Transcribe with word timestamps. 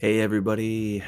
Hey, 0.00 0.20
everybody. 0.20 1.04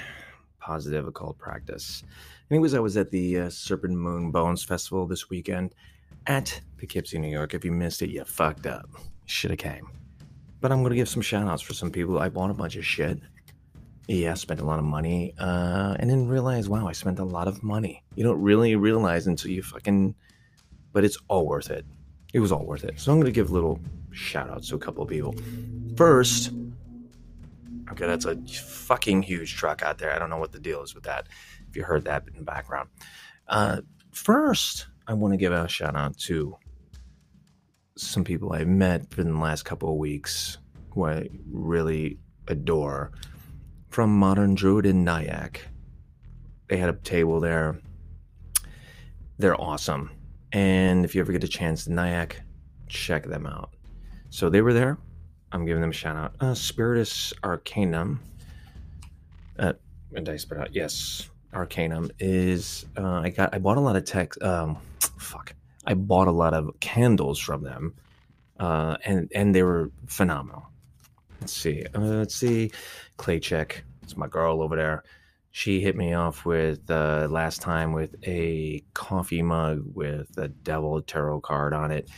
Positive 0.61 1.07
occult 1.07 1.39
practice. 1.39 2.03
Anyways, 2.51 2.75
I 2.75 2.79
was 2.79 2.99
at 2.99 3.11
the 3.11 3.39
uh, 3.39 3.49
Serpent 3.49 3.95
Moon 3.95 4.31
Bones 4.31 4.65
Festival 4.65 5.07
this 5.07 5.31
weekend 5.31 5.75
at 6.27 6.61
Poughkeepsie, 6.77 7.19
New 7.19 7.31
York. 7.31 7.55
If 7.55 7.65
you 7.65 7.73
missed 7.73 8.03
it, 8.03 8.11
you 8.11 8.23
fucked 8.27 8.67
up. 8.67 8.87
Should 9.25 9.51
have 9.51 9.61
came. 9.61 9.89
But 10.61 10.73
I'm 10.73 10.81
going 10.81 10.91
to 10.91 10.97
give 10.97 11.09
some 11.09 11.23
shout 11.23 11.49
outs 11.49 11.63
for 11.63 11.73
some 11.73 11.91
people. 11.91 12.19
I 12.19 12.29
bought 12.29 12.51
a 12.51 12.53
bunch 12.53 12.77
of 12.77 12.85
shit. 12.85 13.19
Yeah, 14.09 14.33
I 14.33 14.35
spent 14.35 14.61
a 14.61 14.67
lot 14.67 14.79
of 14.79 14.85
money 14.85 15.33
uh, 15.39 15.97
and 15.99 16.11
didn't 16.11 16.29
realize, 16.29 16.69
wow, 16.69 16.87
I 16.87 16.93
spent 16.93 17.19
a 17.19 17.25
lot 17.25 17.49
of 17.49 17.63
money. 17.63 18.05
You 18.15 18.25
don't 18.25 18.43
really 18.43 18.77
realize 18.77 19.27
until 19.27 19.53
you 19.53 19.63
fucking. 19.63 20.15
But 20.93 21.03
it's 21.03 21.17
all 21.29 21.47
worth 21.47 21.71
it. 21.71 21.87
It 22.35 22.41
was 22.41 22.53
all 22.53 22.67
worth 22.67 22.85
it. 22.85 23.01
So 23.01 23.11
I'm 23.11 23.19
going 23.19 23.33
to 23.33 23.35
give 23.35 23.51
little 23.51 23.81
shout 24.11 24.51
outs 24.51 24.69
to 24.69 24.75
a 24.75 24.79
couple 24.79 25.03
of 25.03 25.09
people. 25.09 25.35
First, 25.97 26.53
Okay, 27.93 28.07
that's 28.07 28.25
a 28.25 28.37
fucking 28.37 29.23
huge 29.23 29.55
truck 29.55 29.83
out 29.83 29.99
there. 29.99 30.15
I 30.15 30.19
don't 30.19 30.31
know 30.31 30.39
what 30.39 30.53
the 30.53 30.59
deal 30.59 30.83
is 30.83 30.95
with 30.95 31.05
that. 31.05 31.27
If 31.69 31.77
you 31.77 31.83
heard 31.83 32.05
that 32.07 32.25
in 32.27 32.39
the 32.39 32.43
background. 32.43 32.89
Uh, 33.49 33.83
first, 34.13 34.87
I 35.07 35.13
want 35.13 35.35
to 35.35 35.37
give 35.37 35.53
a 35.53 35.69
shout 35.69 35.95
out 35.95 36.17
to 36.21 36.57
some 37.97 38.25
people 38.25 38.55
I've 38.55 38.67
met 38.67 39.05
in 39.19 39.35
the 39.35 39.39
last 39.39 39.65
couple 39.65 39.91
of 39.91 39.97
weeks 39.97 40.57
who 40.91 41.05
I 41.05 41.29
really 41.51 42.19
adore 42.49 43.13
from 43.91 44.17
Modern 44.19 44.55
Druid 44.55 44.87
in 44.87 45.05
Nyack. 45.05 45.61
They 46.69 46.79
had 46.79 46.89
a 46.89 46.95
table 46.95 47.41
there. 47.41 47.79
They're 49.37 49.61
awesome. 49.61 50.11
And 50.53 51.05
if 51.05 51.15
you 51.15 51.21
ever 51.21 51.33
get 51.33 51.45
a 51.45 51.49
chance 51.49 51.85
to 51.85 51.93
Nyack, 51.93 52.41
check 52.89 53.25
them 53.25 53.47
out. 53.47 53.75
So 54.31 54.49
they 54.49 54.63
were 54.63 54.73
there. 54.73 54.97
I'm 55.53 55.67
giving 55.67 55.83
them 55.83 55.91
a 55.91 55.95
shout 55.95 56.17
out. 56.17 56.35
Uh, 56.41 56.55
Spiritus 56.55 57.33
Arcanum. 57.43 58.21
Uh, 59.59 59.75
did 60.15 60.29
I 60.29 60.57
out? 60.57 60.75
Yes, 60.75 61.31
Arcanum 61.53 62.11
is. 62.19 62.87
Uh, 62.97 63.21
I 63.21 63.29
got. 63.31 63.55
I 63.55 63.59
bought 63.59 63.77
a 63.77 63.81
lot 63.81 63.97
of 63.97 64.05
tech. 64.05 64.43
Um, 64.43 64.79
fuck. 65.19 65.55
I 65.87 65.95
bought 65.95 66.29
a 66.29 66.33
lot 66.33 66.55
of 66.55 66.71
candles 66.81 67.39
from 67.39 67.63
them, 67.63 67.95
uh, 68.59 68.97
and 69.05 69.31
and 69.35 69.55
they 69.55 69.63
were 69.63 69.91
phenomenal. 70.07 70.69
Let's 71.41 71.53
see. 71.53 71.85
Uh, 71.95 72.01
let's 72.01 72.35
see. 72.35 72.71
Clay 73.17 73.41
check. 73.41 73.85
It's 74.03 74.17
my 74.17 74.29
girl 74.29 74.63
over 74.63 74.77
there. 74.77 75.05
She 75.51 75.83
hit 75.83 75.97
me 75.97 76.15
off 76.15 76.47
with 76.47 76.91
uh, 76.91 77.29
last 77.31 77.61
time 77.61 77.93
with 77.93 78.17
a 78.27 78.83
coffee 78.95 79.43
mug 79.43 79.83
with 79.95 80.39
a 80.39 80.49
devil 80.49 81.03
tarot 81.03 81.41
card 81.41 81.75
on 81.75 81.91
it. 81.91 82.09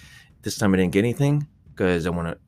This 0.42 0.56
time 0.56 0.72
I 0.72 0.76
didn't 0.76 0.92
get 0.92 1.00
anything 1.00 1.48
because 1.70 2.06
I 2.06 2.10
want 2.10 2.28
to 2.28 2.38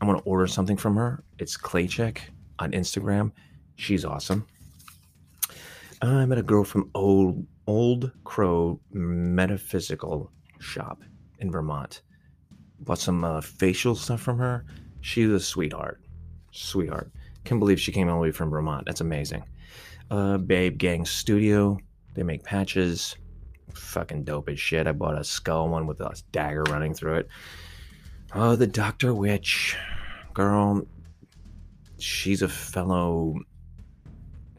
I 0.00 0.04
want 0.06 0.18
to 0.18 0.24
order 0.24 0.46
something 0.46 0.76
from 0.76 0.96
her. 0.96 1.24
It's 1.38 1.56
Claycheck 1.56 2.18
on 2.58 2.72
Instagram. 2.72 3.32
She's 3.76 4.04
awesome. 4.04 4.46
I 6.00 6.24
met 6.26 6.38
a 6.38 6.42
girl 6.42 6.64
from 6.64 6.90
Old 6.94 7.44
Old 7.66 8.12
Crow 8.24 8.80
Metaphysical 8.92 10.30
Shop 10.60 11.02
in 11.40 11.50
Vermont. 11.50 12.02
Bought 12.80 12.98
some 13.00 13.24
uh, 13.24 13.40
facial 13.40 13.94
stuff 13.94 14.20
from 14.20 14.38
her. 14.38 14.64
She's 15.00 15.30
a 15.30 15.40
sweetheart. 15.40 16.00
Sweetheart. 16.52 17.10
Can't 17.44 17.60
believe 17.60 17.80
she 17.80 17.92
came 17.92 18.08
all 18.08 18.16
the 18.16 18.22
way 18.22 18.30
from 18.30 18.50
Vermont. 18.50 18.86
That's 18.86 19.00
amazing. 19.00 19.42
Uh, 20.10 20.38
Babe 20.38 20.78
Gang 20.78 21.04
Studio. 21.04 21.78
They 22.14 22.22
make 22.22 22.44
patches. 22.44 23.16
Fucking 23.74 24.24
dope 24.24 24.48
as 24.48 24.60
shit. 24.60 24.86
I 24.86 24.92
bought 24.92 25.18
a 25.18 25.24
skull 25.24 25.68
one 25.68 25.86
with 25.86 26.00
a 26.00 26.20
dagger 26.32 26.62
running 26.64 26.94
through 26.94 27.16
it. 27.16 27.28
Oh, 28.34 28.56
the 28.56 28.66
Doctor 28.66 29.14
Witch 29.14 29.76
girl. 30.38 30.86
She's 31.98 32.42
a 32.42 32.48
fellow 32.48 33.34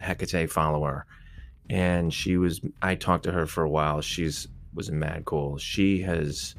Hecate 0.02 0.50
follower, 0.50 1.06
and 1.70 2.14
she 2.14 2.36
was. 2.36 2.60
I 2.82 2.96
talked 2.96 3.24
to 3.24 3.32
her 3.32 3.46
for 3.46 3.64
a 3.64 3.70
while. 3.70 4.02
She's 4.02 4.48
was 4.74 4.92
mad 4.92 5.24
cool. 5.24 5.58
She 5.58 6.02
has 6.02 6.56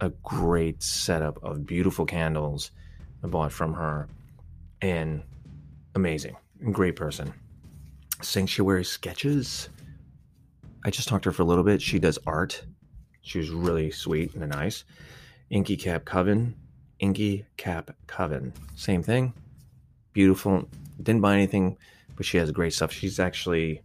a 0.00 0.10
great 0.22 0.80
setup 0.82 1.42
of 1.42 1.66
beautiful 1.66 2.06
candles 2.06 2.70
I 3.24 3.26
bought 3.26 3.50
from 3.50 3.74
her, 3.74 4.08
and 4.80 5.24
amazing, 5.96 6.36
great 6.70 6.94
person. 6.94 7.34
Sanctuary 8.22 8.84
Sketches. 8.84 9.68
I 10.84 10.90
just 10.90 11.08
talked 11.08 11.24
to 11.24 11.30
her 11.30 11.34
for 11.34 11.42
a 11.42 11.46
little 11.46 11.64
bit. 11.64 11.82
She 11.82 11.98
does 11.98 12.18
art. 12.28 12.64
She 13.22 13.38
was 13.38 13.50
really 13.50 13.90
sweet 13.90 14.34
and 14.34 14.48
nice. 14.50 14.84
Inky 15.50 15.76
Cap 15.76 16.04
Coven, 16.04 16.54
Inky 17.04 17.44
Cap 17.58 17.94
Coven, 18.06 18.54
same 18.76 19.02
thing. 19.02 19.34
Beautiful. 20.14 20.66
Didn't 21.02 21.20
buy 21.20 21.34
anything, 21.34 21.76
but 22.16 22.24
she 22.24 22.38
has 22.38 22.50
great 22.50 22.72
stuff. 22.72 22.92
She's 22.92 23.20
actually, 23.20 23.82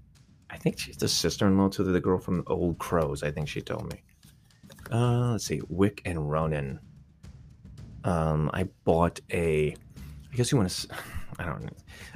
I 0.50 0.56
think 0.56 0.80
she's 0.80 0.96
the 0.96 1.10
sister-in-law 1.10 1.68
to 1.72 1.84
the 1.84 2.00
girl 2.00 2.18
from 2.18 2.46
Old 2.48 2.78
Crows. 2.78 3.22
I 3.22 3.32
think 3.32 3.50
she 3.50 3.60
told 3.60 3.92
me. 3.92 4.02
Uh, 4.90 5.32
let's 5.32 5.44
see, 5.44 5.60
Wick 5.68 6.02
and 6.06 6.32
Ronan. 6.32 6.80
Um, 8.06 8.50
I 8.54 8.70
bought 8.86 9.20
a, 9.34 9.76
I 10.32 10.36
guess 10.38 10.54
you 10.54 10.58
want 10.58 10.70
to, 10.70 10.88
I 11.40 11.46
don't 11.46 11.64
know, 11.64 11.70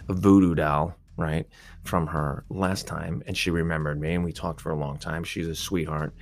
a 0.07 0.13
voodoo 0.13 0.55
doll, 0.55 0.95
right, 1.17 1.45
from 1.83 2.07
her 2.07 2.45
last 2.47 2.87
time, 2.87 3.21
and 3.27 3.37
she 3.37 3.49
remembered 3.49 3.99
me, 3.99 4.13
and 4.13 4.23
we 4.23 4.31
talked 4.31 4.61
for 4.61 4.71
a 4.71 4.77
long 4.77 4.97
time. 4.99 5.25
She's 5.25 5.49
a 5.49 5.55
sweetheart. 5.55 6.13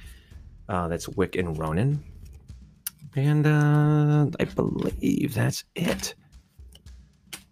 Uh, 0.68 0.88
that's 0.88 1.08
Wick 1.08 1.36
and 1.36 1.56
Ronan. 1.60 2.04
And 3.16 3.46
uh, 3.46 4.28
I 4.40 4.46
believe 4.46 5.34
that's 5.34 5.64
it. 5.76 6.16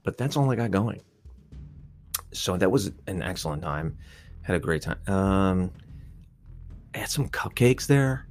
But 0.03 0.17
that's 0.17 0.37
all 0.37 0.49
I 0.51 0.55
got 0.55 0.71
going. 0.71 1.01
So 2.31 2.55
that 2.57 2.71
was 2.71 2.91
an 3.07 3.21
excellent 3.21 3.63
time. 3.63 3.97
Had 4.41 4.55
a 4.55 4.59
great 4.59 4.81
time. 4.83 4.99
Um, 5.07 5.71
I 6.95 6.99
had 6.99 7.09
some 7.09 7.27
cupcakes 7.29 7.87
there. 7.87 8.27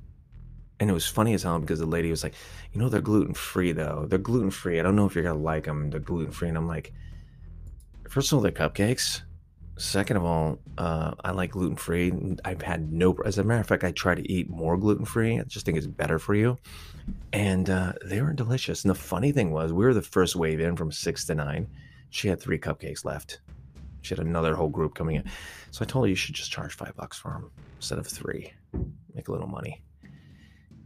And 0.80 0.88
it 0.88 0.92
was 0.92 1.06
funny 1.06 1.34
as 1.34 1.42
hell 1.42 1.58
because 1.58 1.80
the 1.80 1.86
lady 1.86 2.08
was 2.10 2.22
like, 2.22 2.34
you 2.72 2.80
know, 2.80 2.88
they're 2.88 3.00
gluten 3.00 3.34
free 3.34 3.72
though. 3.72 4.06
They're 4.08 4.18
gluten 4.18 4.50
free. 4.50 4.78
I 4.78 4.82
don't 4.82 4.94
know 4.94 5.06
if 5.06 5.14
you're 5.14 5.24
going 5.24 5.36
to 5.36 5.42
like 5.42 5.64
them. 5.64 5.90
They're 5.90 6.00
gluten 6.00 6.32
free. 6.32 6.48
And 6.48 6.56
I'm 6.56 6.68
like, 6.68 6.92
first 8.08 8.30
of 8.30 8.36
all, 8.36 8.42
they're 8.42 8.52
cupcakes. 8.52 9.22
Second 9.78 10.16
of 10.16 10.24
all, 10.24 10.58
uh, 10.76 11.12
I 11.24 11.30
like 11.30 11.52
gluten 11.52 11.76
free. 11.76 12.12
I've 12.44 12.62
had 12.62 12.92
no, 12.92 13.16
as 13.24 13.38
a 13.38 13.44
matter 13.44 13.60
of 13.60 13.66
fact, 13.68 13.84
I 13.84 13.92
try 13.92 14.16
to 14.16 14.32
eat 14.32 14.50
more 14.50 14.76
gluten 14.76 15.04
free. 15.04 15.38
I 15.38 15.44
just 15.44 15.64
think 15.64 15.78
it's 15.78 15.86
better 15.86 16.18
for 16.18 16.34
you. 16.34 16.58
And 17.32 17.70
uh, 17.70 17.92
they 18.04 18.20
were 18.20 18.32
delicious. 18.32 18.82
And 18.82 18.90
the 18.90 18.96
funny 18.96 19.30
thing 19.30 19.52
was, 19.52 19.72
we 19.72 19.84
were 19.84 19.94
the 19.94 20.02
first 20.02 20.34
wave 20.34 20.58
in 20.58 20.74
from 20.74 20.90
six 20.90 21.24
to 21.26 21.34
nine. 21.36 21.68
She 22.10 22.26
had 22.26 22.40
three 22.40 22.58
cupcakes 22.58 23.04
left. 23.04 23.40
She 24.02 24.14
had 24.14 24.24
another 24.24 24.56
whole 24.56 24.68
group 24.68 24.96
coming 24.96 25.14
in. 25.14 25.24
So 25.70 25.82
I 25.82 25.86
told 25.86 26.06
her 26.06 26.08
you 26.08 26.16
should 26.16 26.34
just 26.34 26.50
charge 26.50 26.74
five 26.74 26.96
bucks 26.96 27.16
for 27.16 27.30
them 27.30 27.50
instead 27.76 28.00
of 28.00 28.06
three. 28.06 28.52
Make 29.14 29.28
a 29.28 29.32
little 29.32 29.46
money. 29.46 29.80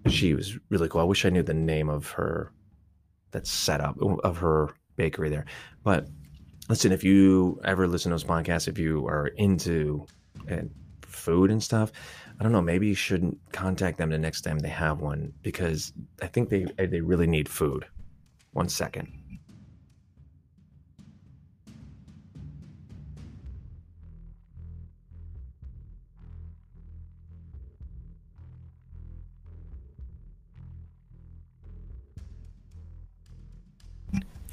She 0.09 0.35
was 0.35 0.59
really 0.69 0.89
cool. 0.89 1.01
I 1.01 1.05
wish 1.05 1.25
I 1.25 1.31
knew 1.31 1.43
the 1.43 1.55
name 1.55 1.89
of 1.89 2.11
her, 2.11 2.53
that 3.31 3.47
setup 3.47 3.97
of 4.03 4.37
her 4.39 4.75
bakery 4.97 5.31
there. 5.31 5.47
But 5.83 6.09
listen, 6.72 6.91
if 6.91 7.05
you 7.05 7.60
ever 7.65 7.87
listen 7.87 8.09
to 8.09 8.15
those 8.15 8.25
podcasts, 8.25 8.66
if 8.66 8.78
you 8.78 9.06
are 9.06 9.27
into 9.37 10.06
uh, 10.50 10.56
food 11.03 11.50
and 11.50 11.62
stuff, 11.62 11.93
I 12.41 12.43
don't 12.43 12.50
know, 12.50 12.62
maybe 12.62 12.88
you 12.88 12.94
shouldn't 12.94 13.38
contact 13.53 13.99
them 13.99 14.09
the 14.09 14.16
next 14.16 14.41
time 14.41 14.59
they 14.59 14.71
have 14.71 15.03
one 15.03 15.34
because 15.43 15.93
I 16.22 16.28
think 16.28 16.49
they 16.49 16.64
they 16.79 17.02
really 17.02 17.26
need 17.26 17.47
food. 17.47 17.85
One 18.55 18.70
second. 18.70 19.12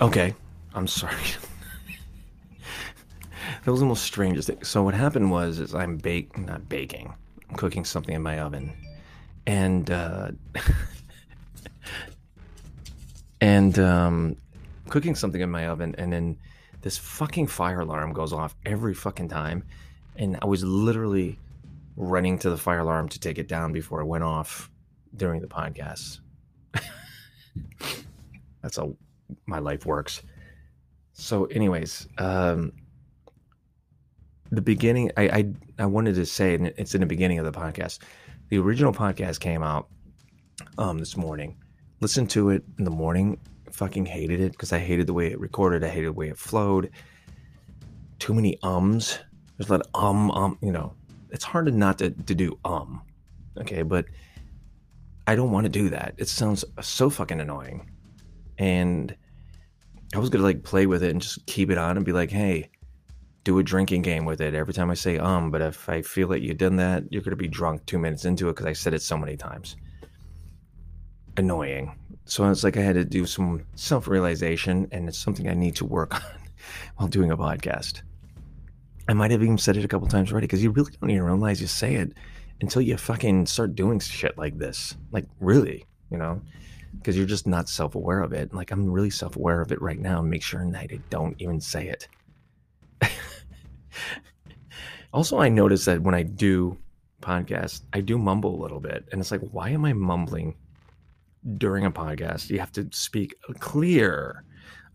Okay, 0.01 0.35
I'm 0.75 0.87
sorry. 0.87 1.15
that 3.63 3.71
was 3.71 3.79
the 3.79 3.85
most 3.85 4.03
strangest 4.03 4.47
thing. 4.47 4.63
So 4.63 4.83
what 4.83 4.93
happened 4.93 5.31
was, 5.31 5.59
is 5.59 5.75
I'm 5.75 5.97
bake 5.97 6.37
not 6.37 6.69
baking. 6.69 7.13
I'm 7.49 7.55
cooking 7.55 7.85
something 7.85 8.15
in 8.15 8.21
my 8.21 8.39
oven, 8.39 8.73
and 9.47 9.89
uh, 9.89 10.31
and 13.41 13.77
um, 13.79 14.35
cooking 14.89 15.15
something 15.15 15.41
in 15.41 15.49
my 15.49 15.67
oven, 15.67 15.95
and 15.97 16.11
then 16.11 16.37
this 16.81 16.97
fucking 16.97 17.47
fire 17.47 17.81
alarm 17.81 18.13
goes 18.13 18.33
off 18.33 18.55
every 18.65 18.93
fucking 18.93 19.29
time, 19.29 19.63
and 20.15 20.37
I 20.41 20.45
was 20.45 20.63
literally 20.63 21.37
running 21.97 22.39
to 22.39 22.49
the 22.49 22.57
fire 22.57 22.79
alarm 22.79 23.09
to 23.09 23.19
take 23.19 23.37
it 23.37 23.47
down 23.47 23.73
before 23.73 23.99
it 23.99 24.05
went 24.05 24.23
off 24.23 24.69
during 25.15 25.41
the 25.41 25.47
podcast. 25.47 26.19
That's 28.61 28.77
how 28.77 28.95
my 29.45 29.59
life 29.59 29.85
works. 29.85 30.23
So, 31.13 31.45
anyways, 31.45 32.07
um, 32.17 32.71
the 34.51 34.61
beginning, 34.61 35.11
I, 35.17 35.23
I, 35.29 35.53
I 35.79 35.85
wanted 35.85 36.15
to 36.15 36.25
say, 36.25 36.55
and 36.55 36.67
it's 36.77 36.95
in 36.95 37.01
the 37.01 37.07
beginning 37.07 37.39
of 37.39 37.45
the 37.45 37.51
podcast. 37.51 37.99
The 38.49 38.57
original 38.57 38.93
podcast 38.93 39.39
came 39.39 39.63
out 39.63 39.87
um, 40.77 40.97
this 40.97 41.15
morning. 41.17 41.57
Listened 42.01 42.29
to 42.31 42.49
it 42.49 42.63
in 42.77 42.85
the 42.85 42.91
morning. 42.91 43.39
Fucking 43.71 44.05
hated 44.05 44.39
it 44.39 44.53
because 44.53 44.73
I 44.73 44.79
hated 44.79 45.07
the 45.07 45.13
way 45.13 45.27
it 45.27 45.39
recorded. 45.39 45.83
I 45.83 45.89
hated 45.89 46.07
the 46.07 46.13
way 46.13 46.29
it 46.29 46.37
flowed. 46.37 46.89
too 48.19 48.33
many 48.33 48.57
ums. 48.63 49.19
There's 49.57 49.69
a 49.69 49.73
lot 49.73 49.81
of 49.93 50.03
um, 50.03 50.31
um, 50.31 50.57
you 50.61 50.71
know, 50.71 50.93
it's 51.31 51.43
hard 51.43 51.65
to 51.67 51.71
not 51.71 51.99
to, 51.99 52.11
to 52.11 52.35
do 52.35 52.57
um. 52.65 53.01
Okay, 53.59 53.81
but 53.83 54.05
I 55.27 55.35
don't 55.35 55.51
want 55.51 55.65
to 55.65 55.69
do 55.69 55.89
that. 55.89 56.15
It 56.17 56.27
sounds 56.27 56.65
so 56.81 57.09
fucking 57.09 57.39
annoying. 57.41 57.89
And 58.57 59.15
I 60.15 60.19
was 60.19 60.29
gonna 60.29 60.43
like 60.43 60.63
play 60.63 60.85
with 60.85 61.03
it 61.03 61.11
and 61.11 61.21
just 61.21 61.45
keep 61.45 61.69
it 61.69 61.77
on 61.77 61.97
and 61.97 62.05
be 62.05 62.13
like, 62.13 62.31
hey, 62.31 62.69
do 63.43 63.59
a 63.59 63.63
drinking 63.63 64.01
game 64.01 64.25
with 64.25 64.41
it 64.41 64.53
every 64.53 64.73
time 64.73 64.91
I 64.91 64.95
say 64.95 65.17
um. 65.17 65.51
But 65.51 65.61
if 65.61 65.89
I 65.89 66.01
feel 66.01 66.27
that 66.29 66.41
you've 66.41 66.57
done 66.57 66.75
that, 66.77 67.11
you're 67.11 67.21
gonna 67.21 67.35
be 67.35 67.47
drunk 67.47 67.85
two 67.85 67.99
minutes 67.99 68.25
into 68.25 68.49
it 68.49 68.53
because 68.53 68.65
I 68.65 68.73
said 68.73 68.93
it 68.93 69.01
so 69.01 69.17
many 69.17 69.37
times. 69.37 69.75
Annoying. 71.37 71.97
So 72.25 72.49
it's 72.49 72.63
like 72.63 72.77
I 72.77 72.81
had 72.81 72.95
to 72.95 73.05
do 73.05 73.25
some 73.25 73.65
self 73.75 74.07
realization, 74.07 74.87
and 74.91 75.07
it's 75.07 75.17
something 75.17 75.47
I 75.47 75.53
need 75.53 75.75
to 75.77 75.85
work 75.85 76.15
on 76.15 76.21
while 76.95 77.07
doing 77.07 77.31
a 77.31 77.37
podcast. 77.37 78.01
I 79.07 79.13
might 79.13 79.31
have 79.31 79.41
even 79.41 79.57
said 79.57 79.75
it 79.75 79.83
a 79.83 79.87
couple 79.87 80.07
times 80.07 80.31
already 80.31 80.45
because 80.45 80.61
you 80.61 80.69
really 80.69 80.93
don't 81.01 81.09
even 81.09 81.23
realize 81.23 81.59
you 81.59 81.65
say 81.65 81.95
it 81.95 82.13
until 82.61 82.81
you 82.81 82.95
fucking 82.97 83.47
start 83.47 83.73
doing 83.75 83.99
shit 83.99 84.37
like 84.37 84.59
this. 84.59 84.95
Like, 85.11 85.25
really, 85.39 85.85
you 86.11 86.17
know? 86.17 86.41
Because 86.95 87.17
you're 87.17 87.25
just 87.25 87.47
not 87.47 87.69
self 87.69 87.95
aware 87.95 88.21
of 88.21 88.33
it. 88.33 88.53
Like, 88.53 88.69
I'm 88.69 88.87
really 88.87 89.09
self 89.09 89.35
aware 89.35 89.61
of 89.61 89.71
it 89.71 89.81
right 89.81 89.99
now 89.99 90.21
make 90.21 90.43
sure 90.43 90.63
that 90.71 90.77
I 90.77 90.99
don't 91.09 91.35
even 91.41 91.59
say 91.59 91.87
it. 91.87 92.07
also, 95.13 95.39
I 95.39 95.49
notice 95.49 95.85
that 95.85 96.01
when 96.01 96.15
I 96.15 96.23
do 96.23 96.77
podcasts, 97.21 97.81
I 97.93 98.01
do 98.01 98.17
mumble 98.17 98.55
a 98.55 98.61
little 98.61 98.79
bit. 98.79 99.07
And 99.11 99.21
it's 99.21 99.31
like, 99.31 99.41
why 99.51 99.69
am 99.69 99.85
I 99.85 99.93
mumbling 99.93 100.55
during 101.57 101.85
a 101.85 101.91
podcast? 101.91 102.49
You 102.49 102.59
have 102.59 102.71
to 102.73 102.87
speak 102.91 103.35
clear. 103.59 104.43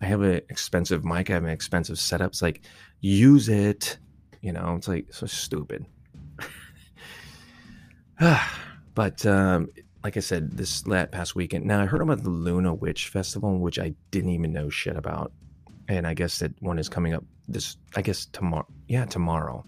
I 0.00 0.06
have 0.06 0.23
an 0.23 0.41
expensive 0.49 1.05
mic, 1.05 1.31
I 1.31 1.35
have 1.35 1.44
an 1.44 1.50
expensive 1.50 1.99
setup. 1.99 2.32
It's 2.32 2.43
like, 2.43 2.62
use 3.00 3.49
it. 3.49 3.99
You 4.43 4.52
know, 4.52 4.75
it's 4.76 4.88
like 4.88 5.06
so 5.12 5.26
stupid. 5.26 5.87
but 8.94 9.25
um, 9.26 9.69
like 10.02 10.17
I 10.19 10.20
said, 10.20 10.52
this 10.52 10.87
last 10.87 11.11
past 11.11 11.35
weekend. 11.35 11.64
Now 11.64 11.81
I 11.81 11.87
heard 11.87 12.02
about 12.02 12.23
the 12.23 12.31
Luna 12.31 12.75
Witch 12.75 13.08
Festival, 13.08 13.58
which 13.58 13.79
I 13.79 13.94
didn't 14.11 14.31
even 14.31 14.52
know 14.52 14.69
shit 14.69 14.97
about, 14.97 15.32
and 15.88 16.06
I 16.06 16.12
guess 16.12 16.38
that 16.40 16.61
one 16.61 16.79
is 16.79 16.88
coming 16.90 17.14
up 17.14 17.25
this. 17.49 17.76
I 17.96 18.02
guess 18.02 18.26
tomorrow. 18.26 18.67
Yeah, 18.88 19.05
tomorrow. 19.06 19.64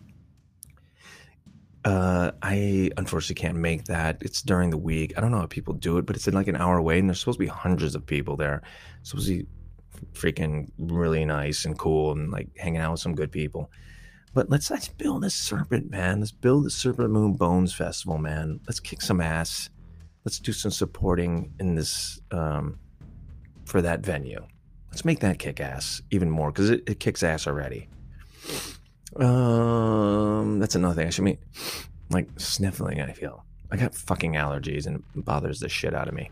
Uh, 1.84 2.32
I 2.42 2.90
unfortunately 2.96 3.40
can't 3.40 3.58
make 3.58 3.84
that. 3.84 4.18
It's 4.20 4.42
during 4.42 4.70
the 4.70 4.76
week. 4.76 5.12
I 5.16 5.20
don't 5.20 5.30
know 5.30 5.38
how 5.38 5.46
people 5.46 5.72
do 5.74 5.98
it, 5.98 6.06
but 6.06 6.16
it's 6.16 6.26
in 6.26 6.34
like 6.34 6.48
an 6.48 6.56
hour 6.56 6.78
away, 6.78 6.98
and 6.98 7.08
there's 7.08 7.20
supposed 7.20 7.38
to 7.38 7.44
be 7.44 7.48
hundreds 7.48 7.94
of 7.94 8.04
people 8.04 8.36
there. 8.36 8.62
It's 9.00 9.10
supposed 9.10 9.28
to 9.28 9.38
be 9.38 9.46
freaking 10.12 10.68
really 10.78 11.24
nice 11.24 11.64
and 11.64 11.78
cool, 11.78 12.12
and 12.12 12.32
like 12.32 12.48
hanging 12.56 12.80
out 12.80 12.92
with 12.92 13.00
some 13.00 13.14
good 13.14 13.30
people. 13.30 13.70
But 14.34 14.50
let's 14.50 14.70
let's 14.70 14.88
build 14.88 15.22
this 15.22 15.34
serpent, 15.34 15.90
man. 15.90 16.20
Let's 16.20 16.32
build 16.32 16.64
the 16.64 16.70
Serpent 16.70 17.10
Moon 17.10 17.34
Bones 17.34 17.72
Festival, 17.72 18.18
man. 18.18 18.60
Let's 18.66 18.80
kick 18.80 19.00
some 19.00 19.20
ass. 19.20 19.70
Let's 20.24 20.40
do 20.40 20.52
some 20.52 20.72
supporting 20.72 21.54
in 21.60 21.76
this 21.76 22.20
um, 22.32 22.78
for 23.64 23.80
that 23.80 24.00
venue. 24.00 24.44
Let's 24.96 25.04
make 25.04 25.20
that 25.20 25.38
kick 25.38 25.60
ass 25.60 26.00
even 26.10 26.30
more 26.30 26.50
because 26.50 26.70
it, 26.70 26.84
it, 26.88 27.00
kicks 27.00 27.22
ass 27.22 27.46
already. 27.46 27.86
Um, 29.16 30.58
that's 30.58 30.74
another 30.74 30.94
thing. 30.94 31.06
I 31.06 31.10
should 31.10 31.24
mean, 31.24 31.36
like 32.08 32.30
sniffling. 32.38 33.02
I 33.02 33.12
feel 33.12 33.44
I 33.70 33.76
got 33.76 33.94
fucking 33.94 34.32
allergies 34.32 34.86
and 34.86 35.04
it 35.14 35.22
bothers 35.22 35.60
the 35.60 35.68
shit 35.68 35.92
out 35.92 36.08
of 36.08 36.14
me. 36.14 36.30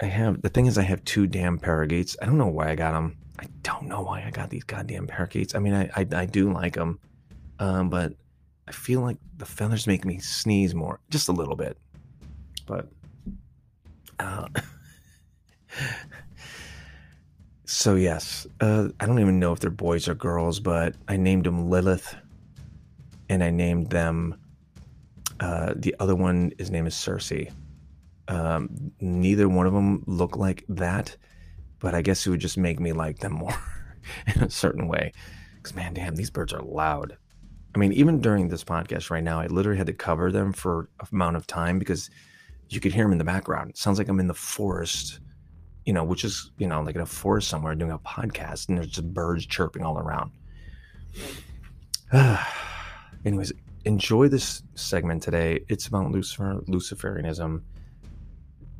I 0.00 0.06
have 0.06 0.40
the 0.40 0.48
thing 0.48 0.64
is 0.64 0.78
I 0.78 0.84
have 0.84 1.04
two 1.04 1.26
damn 1.26 1.58
parakeets. 1.58 2.16
I 2.22 2.24
don't 2.24 2.38
know 2.38 2.46
why 2.46 2.70
I 2.70 2.76
got 2.76 2.92
them. 2.92 3.18
I 3.38 3.44
don't 3.62 3.88
know 3.88 4.00
why 4.00 4.24
I 4.24 4.30
got 4.30 4.48
these 4.48 4.64
goddamn 4.64 5.06
parakeets. 5.06 5.54
I 5.54 5.58
mean, 5.58 5.74
I 5.74 5.90
I, 5.94 6.06
I 6.14 6.24
do 6.24 6.50
like 6.50 6.72
them, 6.72 6.98
um, 7.58 7.90
but 7.90 8.14
I 8.66 8.72
feel 8.72 9.02
like 9.02 9.18
the 9.36 9.44
feathers 9.44 9.86
make 9.86 10.06
me 10.06 10.18
sneeze 10.18 10.74
more, 10.74 10.98
just 11.10 11.28
a 11.28 11.32
little 11.32 11.56
bit. 11.56 11.76
But 12.64 12.88
uh, 14.18 14.46
so 17.74 17.94
yes, 17.94 18.46
uh, 18.60 18.88
I 19.00 19.06
don't 19.06 19.20
even 19.20 19.38
know 19.38 19.52
if 19.52 19.60
they're 19.60 19.70
boys 19.70 20.08
or 20.08 20.14
girls, 20.14 20.60
but 20.60 20.94
I 21.08 21.16
named 21.16 21.44
them 21.44 21.70
Lilith, 21.70 22.14
and 23.28 23.42
I 23.42 23.50
named 23.50 23.90
them. 23.90 24.36
Uh, 25.40 25.74
the 25.76 25.94
other 25.98 26.14
one, 26.14 26.52
his 26.58 26.70
name 26.70 26.86
is 26.86 26.94
Cersei. 26.94 27.52
Um, 28.28 28.92
neither 29.00 29.48
one 29.48 29.66
of 29.66 29.72
them 29.72 30.02
look 30.06 30.36
like 30.36 30.64
that 30.68 31.16
but 31.84 31.94
I 31.94 32.00
guess 32.00 32.26
it 32.26 32.30
would 32.30 32.40
just 32.40 32.56
make 32.56 32.80
me 32.80 32.92
like 32.94 33.18
them 33.18 33.34
more 33.34 33.54
in 34.34 34.42
a 34.42 34.48
certain 34.48 34.88
way. 34.88 35.12
Because, 35.56 35.74
man, 35.74 35.92
damn, 35.92 36.16
these 36.16 36.30
birds 36.30 36.54
are 36.54 36.62
loud. 36.62 37.18
I 37.74 37.78
mean, 37.78 37.92
even 37.92 38.22
during 38.22 38.48
this 38.48 38.64
podcast 38.64 39.10
right 39.10 39.22
now, 39.22 39.38
I 39.38 39.48
literally 39.48 39.76
had 39.76 39.88
to 39.88 39.92
cover 39.92 40.32
them 40.32 40.54
for 40.54 40.88
amount 41.12 41.36
of 41.36 41.46
time 41.46 41.78
because 41.78 42.08
you 42.70 42.80
could 42.80 42.94
hear 42.94 43.04
them 43.04 43.12
in 43.12 43.18
the 43.18 43.24
background. 43.24 43.68
It 43.68 43.76
sounds 43.76 43.98
like 43.98 44.08
I'm 44.08 44.18
in 44.18 44.28
the 44.28 44.32
forest, 44.32 45.20
you 45.84 45.92
know, 45.92 46.04
which 46.04 46.24
is, 46.24 46.50
you 46.58 46.66
know, 46.66 46.80
like 46.82 46.94
in 46.94 47.00
a 47.00 47.06
forest 47.06 47.48
somewhere 47.48 47.74
doing 47.74 47.92
a 47.92 47.98
podcast 47.98 48.68
and 48.68 48.78
there's 48.78 48.88
just 48.88 49.12
birds 49.12 49.46
chirping 49.46 49.82
all 49.82 49.98
around. 49.98 50.30
Anyways, 53.24 53.52
enjoy 53.84 54.28
this 54.28 54.62
segment 54.74 55.22
today. 55.22 55.60
It's 55.68 55.86
about 55.86 56.10
Lucifer, 56.10 56.60
Luciferianism 56.68 57.62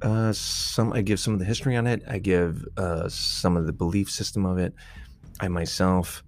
uh, 0.04 0.32
some 0.32 0.92
I 0.92 1.00
give 1.00 1.18
some 1.18 1.32
of 1.32 1.38
the 1.38 1.46
history 1.46 1.76
on 1.76 1.86
it. 1.86 2.02
I 2.06 2.18
give 2.18 2.66
uh, 2.76 3.08
some 3.08 3.56
of 3.56 3.66
the 3.66 3.72
belief 3.72 4.10
system 4.10 4.44
of 4.44 4.58
it. 4.58 4.74
I 5.40 5.48
myself 5.48 6.22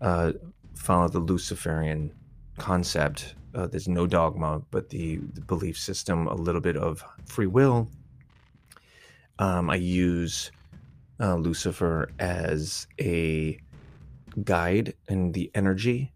uh, 0.00 0.32
follow 0.74 1.08
the 1.08 1.18
Luciferian 1.18 2.12
concept. 2.56 3.34
Uh, 3.52 3.66
there's 3.66 3.88
no 3.88 4.06
dogma, 4.06 4.62
but 4.70 4.90
the, 4.90 5.16
the, 5.32 5.40
belief 5.40 5.78
system, 5.78 6.26
a 6.28 6.34
little 6.34 6.60
bit 6.60 6.76
of 6.76 7.02
free 7.26 7.46
will. 7.46 7.88
Um, 9.38 9.70
I 9.70 9.76
use 9.76 10.50
uh, 11.20 11.36
Lucifer 11.36 12.10
as 12.18 12.86
a 13.00 13.58
guide 14.44 14.94
and 15.08 15.32
the 15.32 15.50
energy 15.54 16.12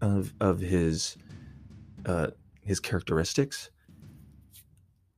of 0.00 0.32
of 0.40 0.60
his 0.60 1.16
uh, 2.06 2.28
his 2.62 2.80
characteristics 2.80 3.70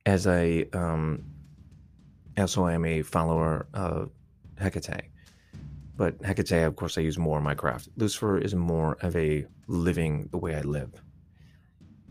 as 0.05 0.27
I 0.27 0.65
um, 0.73 1.23
also 2.37 2.65
I 2.65 2.73
am 2.73 2.85
a 2.85 3.01
follower 3.01 3.67
of 3.73 4.11
Hecate. 4.59 5.09
But 5.95 6.19
Hecate, 6.23 6.65
of 6.65 6.75
course, 6.75 6.97
I 6.97 7.01
use 7.01 7.17
more 7.17 7.37
in 7.37 7.43
my 7.43 7.53
craft. 7.53 7.89
Lucifer 7.97 8.37
is 8.37 8.55
more 8.55 8.97
of 9.01 9.15
a 9.15 9.45
living 9.67 10.27
the 10.31 10.37
way 10.37 10.55
I 10.55 10.61
live 10.61 10.91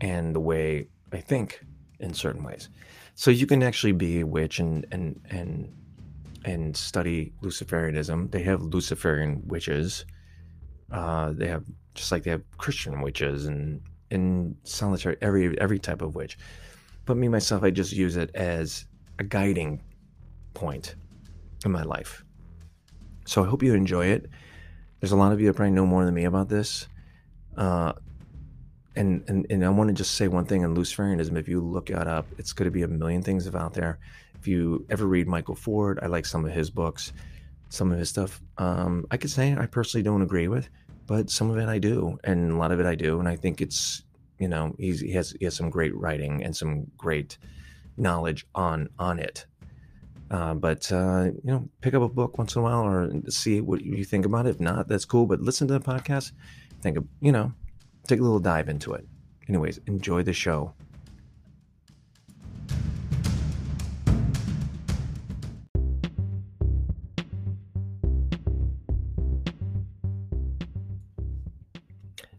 and 0.01 0.33
the 0.33 0.39
way 0.39 0.87
I 1.11 1.17
think 1.17 1.63
in 1.99 2.13
certain 2.13 2.43
ways. 2.43 2.69
So 3.15 3.31
you 3.31 3.45
can 3.45 3.61
actually 3.61 3.91
be 3.91 4.21
a 4.21 4.25
witch 4.25 4.59
and 4.59 4.85
and 4.91 5.21
and 5.29 5.71
and 6.45 6.75
study 6.75 7.33
Luciferianism. 7.41 8.31
They 8.31 8.43
have 8.43 8.61
Luciferian 8.61 9.41
witches. 9.47 10.05
Uh, 10.91 11.33
they 11.33 11.47
have 11.47 11.65
just 11.95 12.11
like 12.11 12.23
they 12.23 12.31
have 12.31 12.43
Christian 12.57 13.01
witches 13.01 13.45
and 13.45 13.81
and 14.11 14.55
solitary 14.63 15.17
every 15.21 15.59
every 15.59 15.79
type 15.79 16.01
of 16.01 16.15
witch. 16.15 16.37
But 17.05 17.17
me 17.17 17.27
myself, 17.27 17.63
I 17.63 17.71
just 17.71 17.93
use 17.93 18.15
it 18.17 18.31
as 18.35 18.85
a 19.19 19.23
guiding 19.23 19.81
point 20.53 20.95
in 21.65 21.71
my 21.71 21.83
life. 21.83 22.23
So 23.25 23.43
I 23.43 23.47
hope 23.47 23.63
you 23.63 23.73
enjoy 23.73 24.07
it. 24.07 24.29
There's 24.99 25.11
a 25.11 25.17
lot 25.17 25.31
of 25.31 25.39
you 25.39 25.47
that 25.47 25.55
probably 25.55 25.71
know 25.71 25.85
more 25.85 26.05
than 26.05 26.13
me 26.13 26.25
about 26.25 26.49
this. 26.49 26.87
Uh, 27.57 27.93
and, 28.95 29.23
and, 29.27 29.45
and 29.49 29.65
I 29.65 29.69
want 29.69 29.89
to 29.89 29.93
just 29.93 30.15
say 30.15 30.27
one 30.27 30.45
thing 30.45 30.63
on 30.63 30.75
Luciferianism. 30.75 31.37
If 31.37 31.47
you 31.47 31.61
look 31.61 31.89
it 31.89 32.07
up, 32.07 32.27
it's 32.37 32.53
going 32.53 32.65
to 32.65 32.71
be 32.71 32.83
a 32.83 32.87
million 32.87 33.21
things 33.21 33.47
out 33.53 33.73
there. 33.73 33.99
If 34.35 34.47
you 34.47 34.85
ever 34.89 35.05
read 35.05 35.27
Michael 35.27 35.55
Ford, 35.55 35.99
I 36.01 36.07
like 36.07 36.25
some 36.25 36.45
of 36.45 36.51
his 36.51 36.69
books, 36.69 37.13
some 37.69 37.91
of 37.91 37.99
his 37.99 38.09
stuff. 38.09 38.41
Um, 38.57 39.05
I 39.09 39.17
could 39.17 39.31
say 39.31 39.55
I 39.57 39.65
personally 39.65 40.03
don't 40.03 40.21
agree 40.21 40.47
with, 40.47 40.69
but 41.07 41.29
some 41.29 41.49
of 41.49 41.57
it 41.57 41.67
I 41.67 41.79
do, 41.79 42.19
and 42.23 42.51
a 42.51 42.57
lot 42.57 42.71
of 42.71 42.79
it 42.79 42.85
I 42.85 42.95
do. 42.95 43.19
And 43.19 43.27
I 43.27 43.35
think 43.35 43.61
it's, 43.61 44.03
you 44.39 44.47
know, 44.47 44.75
he 44.77 45.11
has 45.13 45.31
he 45.39 45.45
has 45.45 45.55
some 45.55 45.69
great 45.69 45.95
writing 45.95 46.43
and 46.43 46.55
some 46.55 46.87
great 46.97 47.37
knowledge 47.97 48.45
on 48.53 48.89
on 48.99 49.19
it. 49.19 49.45
Uh, 50.29 50.53
but 50.53 50.91
uh, 50.91 51.25
you 51.43 51.51
know, 51.51 51.69
pick 51.81 51.93
up 51.93 52.01
a 52.01 52.09
book 52.09 52.37
once 52.37 52.55
in 52.55 52.61
a 52.61 52.63
while 52.63 52.81
or 52.81 53.11
see 53.29 53.61
what 53.61 53.83
you 53.83 54.03
think 54.03 54.25
about 54.25 54.45
it. 54.45 54.49
If 54.49 54.59
not, 54.59 54.87
that's 54.87 55.05
cool. 55.05 55.25
But 55.25 55.41
listen 55.41 55.67
to 55.67 55.73
the 55.73 55.79
podcast. 55.79 56.31
Think 56.81 56.97
of 56.97 57.07
you 57.21 57.31
know, 57.31 57.53
take 58.07 58.19
a 58.19 58.23
little 58.23 58.39
dive 58.39 58.69
into 58.69 58.93
it. 58.93 59.05
Anyways, 59.47 59.79
enjoy 59.87 60.23
the 60.23 60.33
show. 60.33 60.73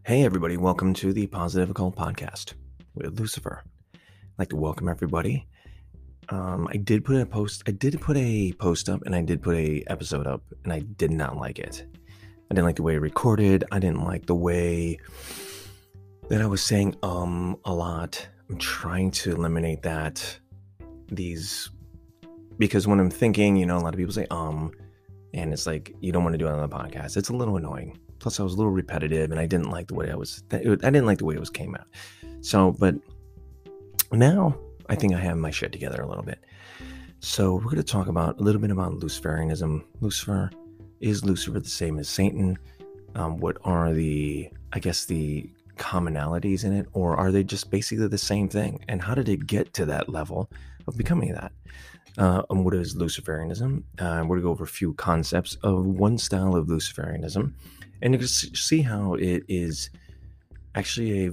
Hey, 0.03 0.23
everybody, 0.23 0.55
welcome 0.57 0.93
to 0.95 1.13
the 1.13 1.25
Positive 1.27 1.71
Occult 1.71 1.95
Podcast 1.95 2.53
with 2.93 3.19
Lucifer. 3.19 3.63
I'd 3.93 3.99
like 4.37 4.49
to 4.49 4.55
welcome 4.55 4.87
everybody 4.87 5.47
um, 6.29 6.67
I 6.71 6.77
did 6.77 7.05
put 7.05 7.17
a 7.17 7.25
post. 7.25 7.63
I 7.67 7.71
did 7.71 7.99
put 8.01 8.17
a 8.17 8.53
post 8.53 8.89
up, 8.89 9.03
and 9.05 9.15
I 9.15 9.21
did 9.21 9.41
put 9.41 9.55
a 9.55 9.83
episode 9.87 10.27
up, 10.27 10.41
and 10.63 10.73
I 10.73 10.79
did 10.79 11.11
not 11.11 11.37
like 11.37 11.59
it. 11.59 11.85
I 12.49 12.53
didn't 12.53 12.65
like 12.65 12.75
the 12.75 12.83
way 12.83 12.95
it 12.95 13.01
recorded. 13.01 13.63
I 13.71 13.79
didn't 13.79 14.03
like 14.03 14.25
the 14.25 14.35
way 14.35 14.99
that 16.29 16.41
I 16.41 16.45
was 16.45 16.61
saying 16.61 16.95
um 17.03 17.57
a 17.65 17.73
lot. 17.73 18.27
I'm 18.49 18.57
trying 18.57 19.11
to 19.11 19.31
eliminate 19.31 19.81
that. 19.83 20.39
These 21.07 21.69
because 22.57 22.87
when 22.87 22.99
I'm 22.99 23.09
thinking, 23.09 23.55
you 23.57 23.65
know, 23.65 23.77
a 23.77 23.79
lot 23.79 23.93
of 23.93 23.97
people 23.97 24.13
say 24.13 24.27
um, 24.31 24.71
and 25.33 25.53
it's 25.53 25.67
like 25.67 25.93
you 25.99 26.11
don't 26.11 26.23
want 26.23 26.33
to 26.33 26.37
do 26.37 26.47
it 26.47 26.51
on 26.51 26.61
the 26.61 26.75
podcast. 26.75 27.17
It's 27.17 27.29
a 27.29 27.35
little 27.35 27.57
annoying. 27.57 27.99
Plus, 28.19 28.39
I 28.39 28.43
was 28.43 28.53
a 28.53 28.57
little 28.57 28.71
repetitive, 28.71 29.29
and 29.31 29.39
I 29.39 29.45
didn't 29.45 29.69
like 29.69 29.87
the 29.87 29.93
way 29.93 30.09
I 30.09 30.15
was. 30.15 30.43
I 30.51 30.57
didn't 30.57 31.05
like 31.05 31.19
the 31.19 31.25
way 31.25 31.35
it 31.35 31.39
was 31.39 31.49
came 31.49 31.75
out. 31.75 31.87
So, 32.41 32.71
but 32.71 32.95
now 34.11 34.57
I 34.89 34.95
think 34.95 35.13
I 35.13 35.19
have 35.19 35.37
my 35.37 35.51
shit 35.51 35.71
together 35.71 36.01
a 36.01 36.07
little 36.07 36.23
bit. 36.23 36.39
So 37.19 37.55
we're 37.55 37.63
going 37.63 37.77
to 37.77 37.83
talk 37.83 38.07
about 38.07 38.39
a 38.39 38.43
little 38.43 38.61
bit 38.61 38.71
about 38.71 38.93
Luciferianism. 38.93 39.83
Lucifer 39.99 40.49
is 41.01 41.25
Lucifer 41.25 41.59
the 41.59 41.69
same 41.69 41.99
as 41.99 42.07
Satan? 42.07 42.57
Um, 43.15 43.37
what 43.37 43.57
are 43.63 43.93
the, 43.93 44.49
I 44.73 44.79
guess, 44.79 45.05
the 45.05 45.49
commonalities 45.77 46.63
in 46.63 46.73
it, 46.73 46.87
or 46.93 47.15
are 47.15 47.31
they 47.31 47.43
just 47.43 47.69
basically 47.69 48.07
the 48.07 48.17
same 48.17 48.49
thing? 48.49 48.83
And 48.87 49.01
how 49.01 49.15
did 49.15 49.29
it 49.29 49.47
get 49.47 49.73
to 49.73 49.85
that 49.85 50.09
level 50.09 50.49
of 50.87 50.97
becoming 50.97 51.33
that? 51.33 51.51
Uh, 52.17 52.43
and 52.49 52.63
what 52.63 52.73
is 52.73 52.95
Luciferianism? 52.95 53.83
Uh, 53.99 54.23
we're 54.25 54.37
going 54.37 54.39
to 54.39 54.43
go 54.43 54.51
over 54.51 54.63
a 54.63 54.67
few 54.67 54.93
concepts 54.93 55.55
of 55.63 55.85
one 55.85 56.17
style 56.17 56.55
of 56.55 56.67
Luciferianism, 56.67 57.53
and 58.01 58.13
you 58.13 58.19
can 58.19 58.27
see 58.27 58.81
how 58.81 59.15
it 59.15 59.43
is 59.49 59.89
actually 60.75 61.27
a. 61.27 61.31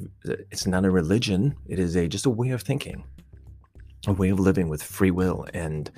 It's 0.50 0.66
not 0.66 0.84
a 0.84 0.90
religion; 0.90 1.54
it 1.68 1.78
is 1.78 1.94
a 1.94 2.08
just 2.08 2.26
a 2.26 2.30
way 2.30 2.50
of 2.50 2.62
thinking, 2.62 3.04
a 4.08 4.12
way 4.12 4.30
of 4.30 4.40
living 4.40 4.68
with 4.68 4.82
free 4.82 5.12
will 5.12 5.46
and 5.54 5.90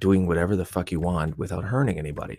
doing 0.00 0.26
whatever 0.26 0.56
the 0.56 0.64
fuck 0.64 0.90
you 0.90 1.00
want 1.00 1.38
without 1.38 1.64
hurting 1.64 1.98
anybody. 1.98 2.38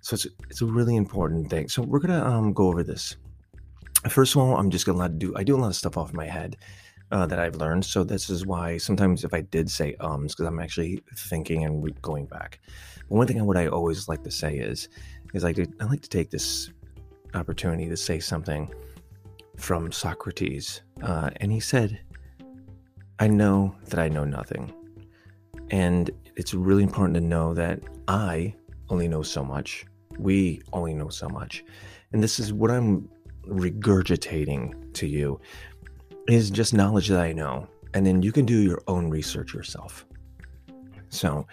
So 0.00 0.14
it's 0.14 0.26
it's 0.50 0.62
a 0.62 0.66
really 0.66 0.96
important 0.96 1.48
thing. 1.48 1.68
So 1.68 1.82
we're 1.82 2.00
gonna 2.00 2.24
um, 2.24 2.52
go 2.52 2.68
over 2.68 2.82
this. 2.82 3.16
First 4.08 4.34
of 4.34 4.42
all, 4.42 4.56
I'm 4.56 4.70
just 4.70 4.86
gonna 4.86 5.08
do. 5.08 5.34
I 5.36 5.44
do 5.44 5.56
a 5.56 5.58
lot 5.58 5.68
of 5.68 5.76
stuff 5.76 5.96
off 5.96 6.12
my 6.12 6.26
head 6.26 6.56
uh, 7.10 7.26
that 7.26 7.38
I've 7.38 7.56
learned. 7.56 7.84
So 7.84 8.04
this 8.04 8.30
is 8.30 8.46
why 8.46 8.78
sometimes 8.78 9.24
if 9.24 9.32
I 9.32 9.42
did 9.42 9.70
say 9.70 9.94
ums, 10.00 10.34
because 10.34 10.46
I'm 10.46 10.60
actually 10.60 11.02
thinking 11.14 11.64
and 11.64 11.82
re- 11.82 11.94
going 12.02 12.26
back. 12.26 12.60
But 13.08 13.16
one 13.16 13.26
thing 13.26 13.40
I 13.40 13.42
would 13.42 13.56
I 13.56 13.68
always 13.68 14.08
like 14.08 14.22
to 14.24 14.30
say 14.30 14.56
is, 14.58 14.88
is 15.34 15.44
like 15.44 15.58
I 15.58 15.84
like 15.84 16.02
to 16.02 16.08
take 16.08 16.30
this 16.30 16.70
opportunity 17.34 17.88
to 17.88 17.96
say 17.96 18.18
something 18.18 18.72
from 19.56 19.92
Socrates, 19.92 20.82
uh, 21.02 21.30
and 21.36 21.50
he 21.50 21.60
said, 21.60 22.00
"I 23.18 23.28
know 23.28 23.74
that 23.86 23.98
I 23.98 24.08
know 24.08 24.24
nothing." 24.24 24.72
And 25.70 26.10
it's 26.36 26.54
really 26.54 26.82
important 26.82 27.14
to 27.14 27.20
know 27.20 27.54
that 27.54 27.80
I 28.06 28.54
only 28.88 29.08
know 29.08 29.22
so 29.22 29.42
much. 29.42 29.86
We 30.18 30.62
only 30.72 30.94
know 30.94 31.08
so 31.08 31.28
much. 31.28 31.64
And 32.12 32.22
this 32.22 32.38
is 32.38 32.52
what 32.52 32.70
I'm 32.70 33.08
regurgitating 33.46 34.92
to 34.94 35.06
you 35.06 35.40
is 36.28 36.50
just 36.50 36.74
knowledge 36.74 37.08
that 37.08 37.20
I 37.20 37.32
know. 37.32 37.68
And 37.94 38.06
then 38.06 38.22
you 38.22 38.32
can 38.32 38.44
do 38.44 38.60
your 38.60 38.82
own 38.88 39.08
research 39.08 39.54
yourself. 39.54 40.04
So, 41.08 41.46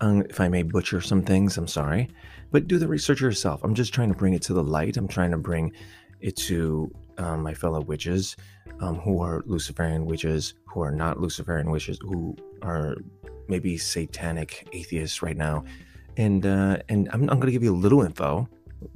um, 0.00 0.22
if 0.28 0.40
I 0.40 0.48
may 0.48 0.62
butcher 0.62 1.00
some 1.00 1.22
things, 1.22 1.56
I'm 1.56 1.68
sorry, 1.68 2.08
but 2.50 2.66
do 2.66 2.78
the 2.78 2.88
research 2.88 3.20
yourself. 3.20 3.62
I'm 3.62 3.74
just 3.74 3.94
trying 3.94 4.08
to 4.08 4.14
bring 4.16 4.34
it 4.34 4.42
to 4.42 4.54
the 4.54 4.62
light. 4.62 4.96
I'm 4.96 5.06
trying 5.06 5.30
to 5.30 5.38
bring 5.38 5.72
it 6.20 6.36
to 6.36 6.90
um, 7.18 7.42
my 7.42 7.54
fellow 7.54 7.80
witches 7.80 8.36
um, 8.80 8.96
who 8.96 9.22
are 9.22 9.42
Luciferian 9.46 10.06
witches, 10.06 10.54
who 10.66 10.80
are 10.80 10.90
not 10.90 11.20
Luciferian 11.20 11.70
witches, 11.70 11.98
who 12.02 12.36
are 12.62 12.96
maybe 13.48 13.76
satanic 13.76 14.68
atheists 14.72 15.22
right 15.22 15.36
now. 15.36 15.64
And 16.16 16.46
uh, 16.46 16.78
and 16.88 17.08
I'm, 17.12 17.22
I'm 17.22 17.38
going 17.38 17.46
to 17.46 17.52
give 17.52 17.62
you 17.62 17.74
a 17.74 17.76
little 17.76 18.02
info. 18.02 18.48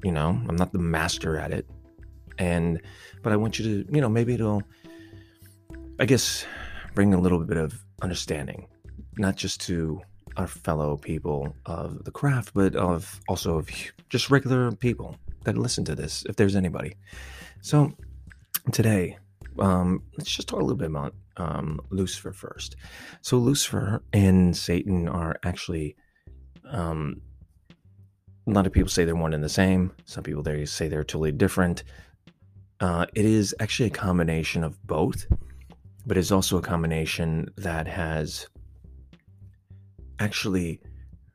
You 0.04 0.12
know, 0.12 0.40
I'm 0.48 0.56
not 0.56 0.72
the 0.72 0.78
master 0.78 1.38
at 1.38 1.52
it, 1.52 1.66
and 2.38 2.80
but 3.22 3.32
I 3.32 3.36
want 3.36 3.58
you 3.58 3.64
to, 3.64 3.94
you 3.94 4.00
know, 4.00 4.08
maybe 4.08 4.34
it'll 4.34 4.62
I 6.00 6.04
guess, 6.04 6.46
bring 6.94 7.12
a 7.12 7.20
little 7.20 7.40
bit 7.40 7.56
of 7.56 7.84
understanding, 8.02 8.68
not 9.16 9.34
just 9.34 9.60
to 9.62 10.00
our 10.36 10.46
fellow 10.46 10.96
people 10.96 11.56
of 11.66 12.04
the 12.04 12.12
craft, 12.12 12.54
but 12.54 12.76
of 12.76 13.20
also 13.28 13.58
of 13.58 13.68
just 14.08 14.30
regular 14.30 14.70
people 14.70 15.16
that 15.42 15.58
listen 15.58 15.84
to 15.86 15.96
this, 15.96 16.24
if 16.28 16.36
there's 16.36 16.54
anybody. 16.54 16.94
So 17.62 17.92
today, 18.70 19.18
um, 19.58 20.04
let's 20.16 20.30
just 20.30 20.46
talk 20.46 20.60
a 20.60 20.62
little 20.62 20.76
bit 20.76 20.90
about 20.90 21.14
um, 21.36 21.80
Lucifer 21.90 22.32
first. 22.32 22.76
So 23.22 23.38
Lucifer 23.38 24.00
and 24.12 24.56
Satan 24.56 25.08
are 25.08 25.36
actually, 25.42 25.96
um, 26.70 27.20
a 28.46 28.52
lot 28.52 28.68
of 28.68 28.72
people 28.72 28.88
say 28.88 29.04
they're 29.04 29.16
one 29.16 29.34
and 29.34 29.42
the 29.42 29.48
same. 29.48 29.92
Some 30.04 30.22
people 30.22 30.44
they 30.44 30.64
say 30.64 30.86
they're 30.86 31.02
totally 31.02 31.32
different. 31.32 31.82
Uh, 32.80 33.06
it 33.14 33.24
is 33.24 33.54
actually 33.60 33.86
a 33.86 33.90
combination 33.90 34.62
of 34.62 34.80
both 34.86 35.26
but 36.08 36.16
it's 36.16 36.32
also 36.32 36.56
a 36.56 36.62
combination 36.62 37.52
that 37.56 37.86
has 37.86 38.48
actually, 40.20 40.80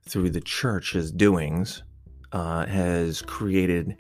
through 0.10 0.32
the 0.32 0.42
church's 0.42 1.12
doings, 1.12 1.84
uh, 2.32 2.66
has 2.66 3.22
created 3.22 3.96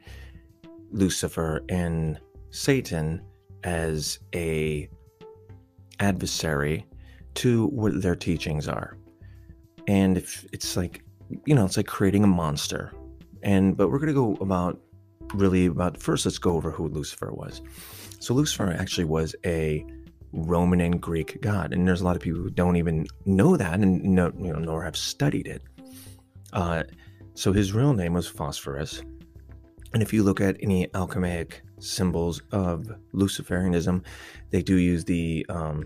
Lucifer 0.91 1.63
and 1.69 2.19
Satan 2.49 3.21
as 3.63 4.19
a 4.33 4.89
adversary 5.99 6.87
to 7.35 7.67
what 7.67 8.01
their 8.01 8.15
teachings 8.15 8.67
are. 8.67 8.97
And 9.87 10.17
if 10.17 10.43
it's 10.51 10.75
like, 10.75 11.03
you 11.45 11.53
know, 11.53 11.65
it's 11.65 11.77
like 11.77 11.85
creating 11.85 12.23
a 12.23 12.27
monster. 12.27 12.91
And 13.43 13.77
but 13.77 13.89
we're 13.89 13.99
gonna 13.99 14.13
go 14.13 14.37
about 14.41 14.79
really 15.33 15.65
about 15.67 16.01
first 16.01 16.25
let's 16.25 16.37
go 16.37 16.55
over 16.55 16.71
who 16.71 16.87
Lucifer 16.87 17.31
was. 17.31 17.61
So 18.19 18.33
Lucifer 18.33 18.71
actually 18.71 19.05
was 19.05 19.35
a 19.45 19.85
Roman 20.31 20.81
and 20.81 21.01
Greek 21.01 21.41
god. 21.41 21.73
And 21.73 21.87
there's 21.87 22.01
a 22.01 22.05
lot 22.05 22.15
of 22.15 22.21
people 22.21 22.41
who 22.41 22.49
don't 22.49 22.75
even 22.75 23.07
know 23.25 23.55
that 23.55 23.79
and 23.79 24.03
know, 24.03 24.31
you 24.37 24.51
know, 24.51 24.59
nor 24.59 24.83
have 24.83 24.97
studied 24.97 25.47
it. 25.47 25.61
Uh, 26.51 26.83
so 27.35 27.53
his 27.53 27.73
real 27.73 27.93
name 27.93 28.13
was 28.13 28.27
Phosphorus. 28.27 29.01
And 29.93 30.01
if 30.01 30.11
you 30.11 30.23
look 30.23 30.41
at 30.41 30.57
any 30.59 30.91
alchemic 30.95 31.61
symbols 31.79 32.41
of 32.51 32.91
Luciferianism, 33.13 34.03
they 34.49 34.63
do 34.63 34.77
use 34.77 35.05
the 35.05 35.45
um, 35.49 35.85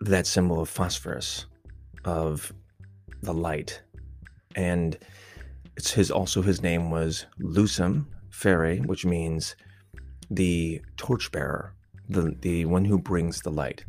that 0.00 0.26
symbol 0.26 0.60
of 0.60 0.68
phosphorus, 0.68 1.46
of 2.04 2.52
the 3.22 3.32
light, 3.32 3.82
and 4.56 4.98
it's 5.76 5.92
his 5.92 6.10
also 6.10 6.42
his 6.42 6.62
name 6.62 6.90
was 6.90 7.26
Lucem 7.40 8.06
Fere, 8.30 8.76
which 8.78 9.04
means 9.04 9.56
the 10.30 10.80
torchbearer 10.96 11.76
the 12.08 12.36
the 12.40 12.64
one 12.66 12.84
who 12.84 12.98
brings 12.98 13.40
the 13.40 13.50
light. 13.50 13.84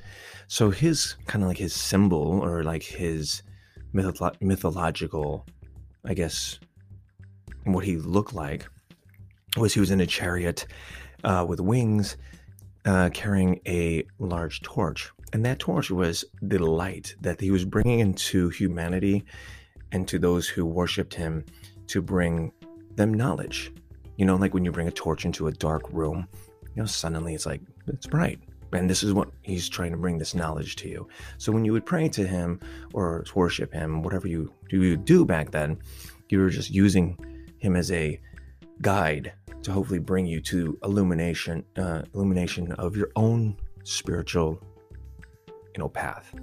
So 0.48 0.70
his 0.70 1.15
kind 1.27 1.44
of 1.44 1.50
like 1.50 1.58
his 1.58 1.74
symbol 1.74 2.39
or 2.39 2.63
like 2.63 2.84
his 2.84 3.44
mytholo- 3.94 4.39
mythological, 4.41 5.46
I 6.06 6.13
guess, 6.13 6.60
what 7.63 7.86
he 7.86 7.98
looked 7.98 8.34
like 8.34 8.67
was 9.58 9.74
he 9.74 9.79
was 9.79 9.91
in 9.91 10.01
a 10.01 10.06
chariot 10.06 10.67
uh, 11.24 11.46
with 11.48 11.60
wings, 11.60 12.17
uh, 12.86 13.10
carrying 13.13 13.60
a 13.67 14.06
large 14.20 14.62
torch, 14.62 15.12
and 15.34 15.46
that 15.46 15.60
torch 15.60 15.89
was 15.89 16.25
the 16.41 16.60
light 16.60 17.15
that 17.22 17.41
he 17.41 17.51
was 17.51 17.65
bringing 17.65 18.00
into 18.00 18.50
humanity 18.50 19.25
and 19.91 20.08
to 20.08 20.20
those 20.20 20.48
who 20.48 20.65
worshipped 20.65 21.13
him 21.13 21.46
to 21.88 22.01
bring 22.01 22.51
them 22.96 23.13
knowledge. 23.13 23.72
You 24.17 24.25
know, 24.25 24.36
like 24.36 24.53
when 24.53 24.65
you 24.65 24.72
bring 24.72 24.88
a 24.88 24.91
torch 24.91 25.25
into 25.25 25.48
a 25.48 25.51
dark 25.51 25.84
room, 25.91 26.27
you 26.75 26.82
know, 26.82 26.86
suddenly 26.86 27.34
it's 27.34 27.46
like 27.46 27.62
it's 27.88 28.08
bright. 28.08 28.39
And 28.74 28.89
this 28.89 29.01
is 29.01 29.13
what 29.13 29.29
he's 29.44 29.70
trying 29.70 29.91
to 29.91 29.98
bring 29.98 30.17
this 30.17 30.36
knowledge 30.36 30.75
to 30.77 30.89
you. 30.89 31.08
So 31.38 31.51
when 31.51 31.63
you 31.63 31.72
would 31.72 31.86
pray 31.86 32.10
to 32.10 32.27
him 32.27 32.60
or 32.94 33.25
worship 33.34 33.74
him, 33.74 34.03
whatever 34.03 34.27
you 34.27 34.53
do, 34.70 34.98
do 34.98 35.25
back 35.25 35.51
then, 35.51 35.79
you 36.29 36.39
were 36.39 36.50
just 36.50 36.70
using 36.70 37.17
him 37.60 37.75
as 37.75 37.91
a 37.91 38.20
guide 38.82 39.34
to 39.63 39.72
hopefully 39.72 40.00
bring 40.00 40.25
you 40.25 40.41
to 40.41 40.77
illumination, 40.84 41.63
uh, 41.77 42.01
illumination 42.13 42.72
of 42.74 42.96
your 42.96 43.10
own 43.15 43.56
spiritual, 43.84 44.62
you 45.48 45.79
know, 45.79 45.89
path. 45.89 46.34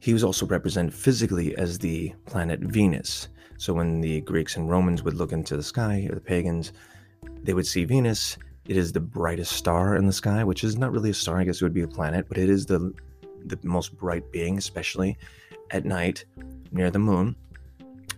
He 0.00 0.12
was 0.12 0.24
also 0.24 0.46
represented 0.46 0.92
physically 0.92 1.56
as 1.56 1.78
the 1.78 2.12
planet 2.26 2.58
Venus. 2.60 3.28
So 3.62 3.72
when 3.72 4.00
the 4.00 4.22
Greeks 4.22 4.56
and 4.56 4.68
Romans 4.68 5.04
would 5.04 5.14
look 5.14 5.30
into 5.30 5.56
the 5.56 5.62
sky, 5.62 6.08
or 6.10 6.16
the 6.16 6.20
pagans, 6.20 6.72
they 7.44 7.54
would 7.54 7.66
see 7.66 7.84
Venus 7.84 8.36
it 8.66 8.76
is 8.76 8.92
the 8.92 9.00
brightest 9.00 9.52
star 9.52 9.96
in 9.96 10.06
the 10.06 10.12
sky, 10.12 10.42
which 10.44 10.62
is 10.64 10.76
not 10.76 10.92
really 10.92 11.10
a 11.10 11.14
star. 11.14 11.38
I 11.38 11.44
guess 11.44 11.56
it 11.60 11.64
would 11.64 11.74
be 11.74 11.82
a 11.82 11.88
planet, 11.88 12.26
but 12.28 12.38
it 12.38 12.48
is 12.48 12.66
the 12.66 12.92
the 13.46 13.58
most 13.62 13.96
bright 13.96 14.30
being, 14.32 14.58
especially 14.58 15.16
at 15.70 15.84
night 15.84 16.24
near 16.72 16.90
the 16.90 16.98
moon. 16.98 17.36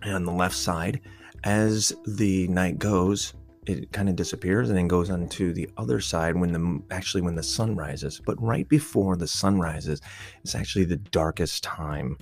And 0.01 0.15
on 0.15 0.25
the 0.25 0.31
left 0.31 0.55
side, 0.55 1.01
as 1.43 1.95
the 2.07 2.47
night 2.47 2.79
goes, 2.79 3.33
it 3.67 3.91
kind 3.91 4.09
of 4.09 4.15
disappears 4.15 4.69
and 4.69 4.77
then 4.77 4.87
goes 4.87 5.11
on 5.11 5.27
to 5.29 5.53
the 5.53 5.69
other 5.77 5.99
side 5.99 6.35
when 6.35 6.53
the 6.53 6.81
actually 6.89 7.21
when 7.21 7.35
the 7.35 7.43
sun 7.43 7.75
rises. 7.75 8.19
But 8.23 8.41
right 8.41 8.67
before 8.67 9.15
the 9.15 9.27
sun 9.27 9.59
rises, 9.59 10.01
it's 10.43 10.55
actually 10.55 10.85
the 10.85 10.97
darkest 10.97 11.63
time 11.63 12.17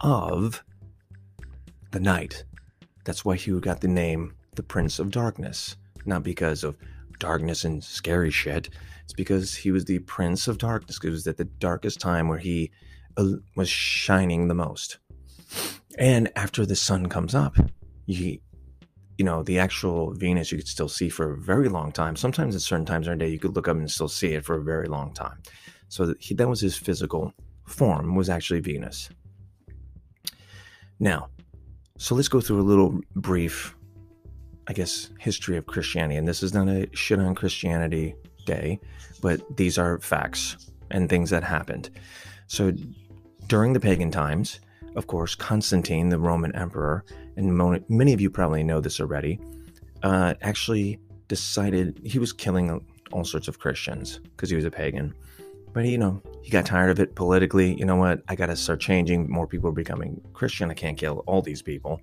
of 0.00 0.62
the 1.92 2.00
night. 2.00 2.44
That's 3.04 3.24
why 3.24 3.36
Hugh 3.36 3.60
got 3.60 3.80
the 3.80 3.88
name 3.88 4.34
the 4.54 4.62
Prince 4.62 4.98
of 4.98 5.10
Darkness, 5.10 5.76
not 6.04 6.22
because 6.22 6.64
of 6.64 6.76
darkness 7.18 7.64
and 7.64 7.82
scary 7.82 8.30
shit. 8.30 8.70
It's 9.04 9.12
because 9.12 9.54
he 9.54 9.70
was 9.70 9.84
the 9.84 9.98
Prince 10.00 10.48
of 10.48 10.58
Darkness. 10.58 10.98
It 11.02 11.10
was 11.10 11.26
at 11.26 11.36
the 11.36 11.44
darkest 11.44 12.00
time 12.00 12.28
where 12.28 12.38
he 12.38 12.70
uh, 13.16 13.32
was 13.56 13.68
shining 13.68 14.48
the 14.48 14.54
most. 14.54 14.98
And 15.98 16.30
after 16.36 16.66
the 16.66 16.76
sun 16.76 17.08
comes 17.08 17.34
up, 17.34 17.56
you, 18.06 18.38
you 19.18 19.24
know, 19.24 19.42
the 19.42 19.58
actual 19.58 20.12
Venus 20.14 20.50
you 20.50 20.58
could 20.58 20.68
still 20.68 20.88
see 20.88 21.08
for 21.08 21.32
a 21.32 21.38
very 21.38 21.68
long 21.68 21.92
time. 21.92 22.16
Sometimes 22.16 22.54
at 22.56 22.62
certain 22.62 22.86
times 22.86 23.06
during 23.06 23.18
the 23.18 23.26
day, 23.26 23.30
you 23.30 23.38
could 23.38 23.54
look 23.54 23.68
up 23.68 23.76
and 23.76 23.90
still 23.90 24.08
see 24.08 24.34
it 24.34 24.44
for 24.44 24.56
a 24.56 24.64
very 24.64 24.88
long 24.88 25.12
time. 25.12 25.40
So 25.88 26.14
he, 26.18 26.34
that 26.34 26.48
was 26.48 26.60
his 26.60 26.76
physical 26.76 27.32
form, 27.66 28.14
was 28.14 28.28
actually 28.28 28.60
Venus. 28.60 29.10
Now, 30.98 31.28
so 31.96 32.14
let's 32.14 32.28
go 32.28 32.40
through 32.40 32.60
a 32.60 32.62
little 32.62 33.00
brief, 33.14 33.76
I 34.66 34.72
guess, 34.72 35.10
history 35.20 35.56
of 35.56 35.66
Christianity. 35.66 36.16
And 36.16 36.26
this 36.26 36.42
is 36.42 36.52
not 36.52 36.68
a 36.68 36.88
shit 36.92 37.20
on 37.20 37.34
Christianity 37.34 38.16
day, 38.46 38.80
but 39.22 39.56
these 39.56 39.78
are 39.78 39.98
facts 40.00 40.70
and 40.90 41.08
things 41.08 41.30
that 41.30 41.44
happened. 41.44 41.90
So 42.48 42.72
during 43.46 43.72
the 43.72 43.80
pagan 43.80 44.10
times, 44.10 44.60
of 44.96 45.06
course, 45.06 45.34
Constantine, 45.34 46.08
the 46.08 46.18
Roman 46.18 46.54
emperor, 46.54 47.04
and 47.36 47.56
many 47.88 48.12
of 48.12 48.20
you 48.20 48.30
probably 48.30 48.62
know 48.64 48.80
this 48.80 49.00
already, 49.00 49.40
uh, 50.02 50.34
actually 50.42 50.98
decided 51.28 52.00
he 52.04 52.18
was 52.18 52.32
killing 52.32 52.84
all 53.12 53.24
sorts 53.24 53.48
of 53.48 53.58
Christians 53.58 54.18
because 54.18 54.50
he 54.50 54.56
was 54.56 54.64
a 54.64 54.70
pagan. 54.70 55.14
But 55.74 55.86
you 55.86 55.98
know, 55.98 56.22
he 56.40 56.50
got 56.50 56.64
tired 56.64 56.90
of 56.90 57.00
it 57.00 57.16
politically. 57.16 57.74
You 57.74 57.84
know 57.84 57.96
what? 57.96 58.22
I 58.28 58.36
got 58.36 58.46
to 58.46 58.56
start 58.56 58.80
changing. 58.80 59.28
More 59.28 59.46
people 59.46 59.68
are 59.68 59.72
becoming 59.72 60.22
Christian. 60.32 60.70
I 60.70 60.74
can't 60.74 60.96
kill 60.96 61.24
all 61.26 61.42
these 61.42 61.62
people. 61.62 62.00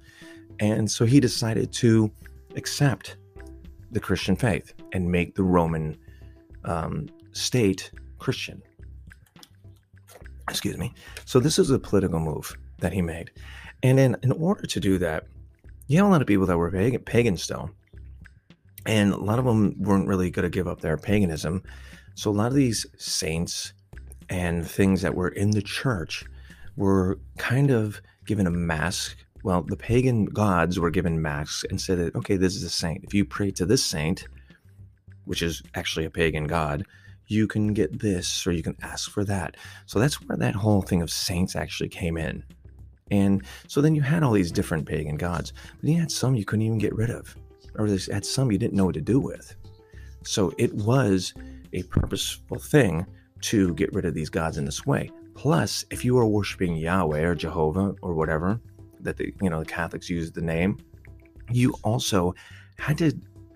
And 0.59 0.91
so 0.91 1.05
he 1.05 1.21
decided 1.21 1.71
to 1.73 2.11
accept 2.57 3.15
the 3.89 3.99
Christian 3.99 4.35
faith 4.35 4.73
and 4.91 5.09
make 5.09 5.35
the 5.35 5.43
Roman 5.43 5.97
um, 6.65 7.07
state 7.31 7.91
Christian. 8.19 8.61
Excuse 10.49 10.77
me. 10.77 10.93
So 11.25 11.39
this 11.39 11.57
is 11.57 11.71
a 11.71 11.79
political 11.79 12.19
move 12.19 12.57
that 12.79 12.91
he 12.91 13.01
made. 13.01 13.31
And 13.83 13.97
in, 13.99 14.17
in 14.21 14.33
order 14.33 14.63
to 14.67 14.79
do 14.81 14.97
that, 14.97 15.27
you 15.87 15.97
have 15.97 16.07
a 16.07 16.09
lot 16.09 16.21
of 16.21 16.27
people 16.27 16.45
that 16.45 16.57
were 16.57 16.71
pagan, 16.71 17.01
pagan 17.03 17.37
still. 17.37 17.71
And 18.85 19.13
a 19.13 19.17
lot 19.17 19.39
of 19.39 19.45
them 19.45 19.75
weren't 19.79 20.07
really 20.07 20.29
going 20.29 20.43
to 20.43 20.49
give 20.49 20.67
up 20.67 20.81
their 20.81 20.97
paganism. 20.97 21.63
So 22.21 22.29
a 22.29 22.33
lot 22.33 22.49
of 22.49 22.53
these 22.53 22.85
saints 22.99 23.73
and 24.29 24.69
things 24.69 25.01
that 25.01 25.15
were 25.15 25.29
in 25.29 25.49
the 25.49 25.61
church 25.63 26.23
were 26.77 27.17
kind 27.39 27.71
of 27.71 27.99
given 28.27 28.45
a 28.45 28.51
mask. 28.51 29.17
Well, 29.43 29.63
the 29.63 29.75
pagan 29.75 30.25
gods 30.25 30.77
were 30.79 30.91
given 30.91 31.19
masks 31.19 31.65
and 31.67 31.81
said 31.81 31.97
that, 31.97 32.13
okay, 32.13 32.37
this 32.37 32.55
is 32.55 32.61
a 32.61 32.69
saint. 32.69 33.03
If 33.03 33.15
you 33.15 33.25
pray 33.25 33.49
to 33.49 33.65
this 33.65 33.83
saint, 33.83 34.27
which 35.25 35.41
is 35.41 35.63
actually 35.73 36.05
a 36.05 36.11
pagan 36.11 36.45
god, 36.45 36.85
you 37.25 37.47
can 37.47 37.73
get 37.73 38.01
this 38.01 38.45
or 38.45 38.51
you 38.51 38.61
can 38.61 38.77
ask 38.83 39.09
for 39.09 39.23
that. 39.23 39.57
So 39.87 39.97
that's 39.97 40.21
where 40.21 40.37
that 40.37 40.53
whole 40.53 40.83
thing 40.83 41.01
of 41.01 41.09
saints 41.09 41.55
actually 41.55 41.89
came 41.89 42.17
in. 42.17 42.43
And 43.09 43.43
so 43.67 43.81
then 43.81 43.95
you 43.95 44.03
had 44.03 44.21
all 44.21 44.33
these 44.33 44.51
different 44.51 44.85
pagan 44.85 45.17
gods, 45.17 45.53
but 45.79 45.89
you 45.89 45.99
had 45.99 46.11
some 46.11 46.35
you 46.35 46.45
couldn't 46.45 46.67
even 46.67 46.77
get 46.77 46.93
rid 46.93 47.09
of, 47.09 47.35
or 47.79 47.87
you 47.87 47.97
had 48.13 48.25
some 48.25 48.51
you 48.51 48.59
didn't 48.59 48.77
know 48.77 48.85
what 48.85 48.93
to 48.93 49.01
do 49.01 49.19
with. 49.19 49.55
So 50.23 50.53
it 50.59 50.71
was 50.75 51.33
a 51.73 51.83
purposeful 51.83 52.59
thing 52.59 53.05
to 53.41 53.73
get 53.75 53.93
rid 53.93 54.05
of 54.05 54.13
these 54.13 54.29
gods 54.29 54.57
in 54.57 54.65
this 54.65 54.85
way. 54.85 55.09
Plus, 55.35 55.85
if 55.89 56.05
you 56.05 56.17
are 56.17 56.27
worshiping 56.27 56.75
Yahweh 56.75 57.21
or 57.21 57.35
Jehovah 57.35 57.95
or 58.01 58.13
whatever 58.13 58.59
that 58.99 59.17
the 59.17 59.33
you 59.41 59.49
know 59.49 59.59
the 59.59 59.65
Catholics 59.65 60.09
use 60.09 60.31
the 60.31 60.41
name, 60.41 60.77
you 61.51 61.73
also 61.83 62.35
had 62.77 62.97
to 62.99 63.11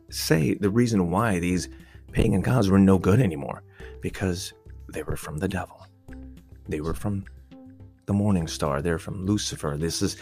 say 0.09 0.55
the 0.55 0.69
reason 0.69 1.09
why 1.09 1.39
these 1.39 1.69
pagan 2.11 2.41
gods 2.41 2.69
were 2.69 2.79
no 2.79 2.97
good 2.97 3.19
anymore 3.19 3.63
because 4.01 4.53
they 4.91 5.03
were 5.03 5.17
from 5.17 5.37
the 5.37 5.47
devil. 5.47 5.85
They 6.67 6.81
were 6.81 6.93
from 6.93 7.25
the 8.05 8.13
morning 8.13 8.47
star, 8.47 8.81
they're 8.81 8.99
from 8.99 9.25
Lucifer. 9.25 9.75
This 9.77 10.01
is 10.01 10.17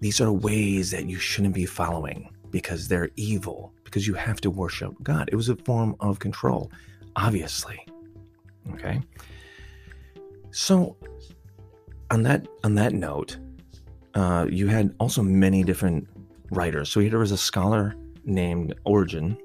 these 0.00 0.20
are 0.20 0.32
ways 0.32 0.90
that 0.90 1.06
you 1.06 1.18
shouldn't 1.18 1.54
be 1.54 1.66
following 1.66 2.28
because 2.50 2.88
they're 2.88 3.10
evil 3.16 3.72
because 3.84 4.06
you 4.06 4.14
have 4.14 4.40
to 4.42 4.50
worship 4.50 4.94
God. 5.02 5.28
It 5.32 5.36
was 5.36 5.48
a 5.48 5.56
form 5.56 5.96
of 6.00 6.18
control 6.18 6.70
obviously. 7.18 7.84
Okay. 8.74 9.02
So 10.50 10.96
on 12.10 12.22
that 12.22 12.46
on 12.64 12.74
that 12.76 12.94
note, 12.94 13.38
uh, 14.14 14.46
you 14.48 14.68
had 14.68 14.94
also 15.00 15.22
many 15.22 15.62
different 15.64 16.08
writers. 16.50 16.90
So 16.90 17.00
there 17.00 17.18
was 17.18 17.32
a 17.32 17.36
scholar 17.36 17.94
named 18.24 18.74
Origen 18.84 19.36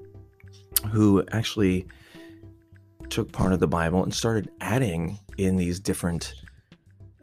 who 0.90 1.24
actually 1.32 1.86
took 3.10 3.32
part 3.32 3.52
of 3.52 3.60
the 3.60 3.66
Bible 3.66 4.02
and 4.02 4.14
started 4.14 4.50
adding 4.60 5.18
in 5.36 5.56
these 5.56 5.80
different, 5.80 6.34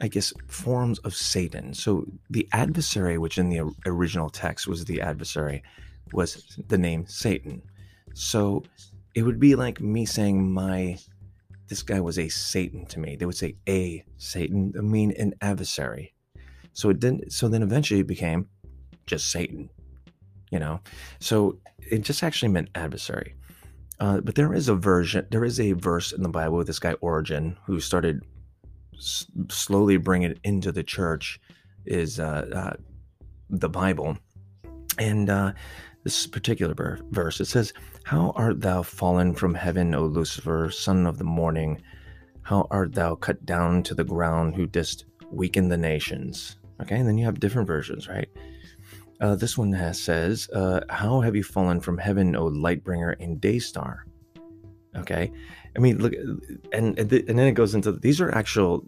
I 0.00 0.08
guess, 0.08 0.32
forms 0.46 0.98
of 1.00 1.14
Satan. 1.14 1.74
So 1.74 2.04
the 2.30 2.48
adversary, 2.52 3.18
which 3.18 3.38
in 3.38 3.48
the 3.48 3.62
original 3.86 4.30
text 4.30 4.66
was 4.68 4.84
the 4.84 5.00
adversary, 5.00 5.62
was 6.12 6.56
the 6.68 6.78
name 6.78 7.06
Satan. 7.06 7.62
So 8.14 8.62
it 9.14 9.22
would 9.22 9.38
be 9.38 9.54
like 9.54 9.80
me 9.80 10.04
saying 10.06 10.52
my 10.52 10.98
this 11.68 11.82
guy 11.82 12.00
was 12.00 12.18
a 12.18 12.28
Satan 12.28 12.84
to 12.86 12.98
me. 12.98 13.16
They 13.16 13.24
would 13.24 13.36
say 13.36 13.56
a 13.68 14.04
Satan, 14.16 14.74
I 14.76 14.82
mean 14.82 15.12
an 15.12 15.34
adversary. 15.40 16.14
So 16.72 16.90
it 16.90 17.00
didn't 17.00 17.32
so 17.32 17.48
then 17.48 17.62
eventually 17.62 18.00
it 18.00 18.06
became 18.06 18.48
just 19.06 19.30
Satan. 19.30 19.70
You 20.50 20.58
know? 20.58 20.80
So 21.20 21.58
it 21.78 22.02
just 22.02 22.22
actually 22.22 22.50
meant 22.50 22.68
adversary. 22.74 23.34
Uh, 24.00 24.20
but 24.20 24.34
there 24.34 24.52
is 24.52 24.68
a 24.68 24.74
version, 24.74 25.26
there 25.30 25.44
is 25.44 25.60
a 25.60 25.72
verse 25.72 26.12
in 26.12 26.22
the 26.22 26.28
Bible 26.28 26.56
with 26.56 26.66
this 26.66 26.78
guy 26.78 26.94
Origen 26.94 27.56
who 27.66 27.78
started 27.80 28.22
s- 28.96 29.26
slowly 29.48 29.96
bringing 29.96 30.32
it 30.32 30.40
into 30.42 30.72
the 30.72 30.82
church, 30.82 31.40
is 31.86 32.18
uh, 32.18 32.48
uh, 32.52 32.76
the 33.48 33.68
Bible, 33.68 34.18
and 34.98 35.30
uh, 35.30 35.52
this 36.04 36.26
particular 36.26 37.00
verse. 37.10 37.40
It 37.40 37.46
says, 37.46 37.72
How 38.04 38.32
art 38.36 38.60
thou 38.60 38.82
fallen 38.82 39.34
from 39.34 39.54
heaven, 39.54 39.94
O 39.94 40.06
Lucifer, 40.06 40.70
son 40.70 41.06
of 41.06 41.18
the 41.18 41.24
morning? 41.24 41.80
How 42.42 42.66
art 42.70 42.92
thou 42.94 43.14
cut 43.14 43.44
down 43.46 43.82
to 43.84 43.94
the 43.94 44.04
ground, 44.04 44.56
who 44.56 44.66
didst 44.66 45.04
weaken 45.30 45.68
the 45.68 45.76
nations? 45.76 46.56
Okay, 46.80 46.96
and 46.96 47.08
then 47.08 47.18
you 47.18 47.24
have 47.24 47.40
different 47.40 47.68
versions, 47.68 48.08
right? 48.08 48.28
Uh, 49.20 49.36
this 49.36 49.56
one 49.56 49.72
has, 49.72 50.00
says, 50.00 50.48
uh, 50.50 50.80
How 50.88 51.20
have 51.20 51.36
you 51.36 51.44
fallen 51.44 51.80
from 51.80 51.98
heaven, 51.98 52.34
O 52.34 52.50
lightbringer 52.50 53.14
and 53.20 53.40
day 53.40 53.58
star? 53.58 54.06
Okay, 54.96 55.32
I 55.76 55.78
mean, 55.78 55.98
look, 55.98 56.12
and 56.72 56.98
and, 56.98 57.08
th- 57.08 57.24
and 57.28 57.38
then 57.38 57.46
it 57.46 57.52
goes 57.52 57.74
into 57.74 57.92
these 57.92 58.20
are 58.20 58.34
actual 58.34 58.84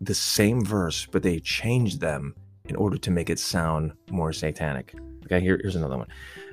the 0.00 0.14
same 0.14 0.64
verse, 0.64 1.06
but 1.10 1.22
they 1.22 1.40
changed 1.40 2.00
them 2.00 2.34
in 2.66 2.76
order 2.76 2.96
to 2.96 3.10
make 3.10 3.30
it 3.30 3.38
sound 3.38 3.92
more 4.10 4.32
satanic. 4.32 4.94
Okay, 5.24 5.40
here, 5.40 5.58
here's 5.60 5.76
another 5.76 5.98
one. 5.98 6.08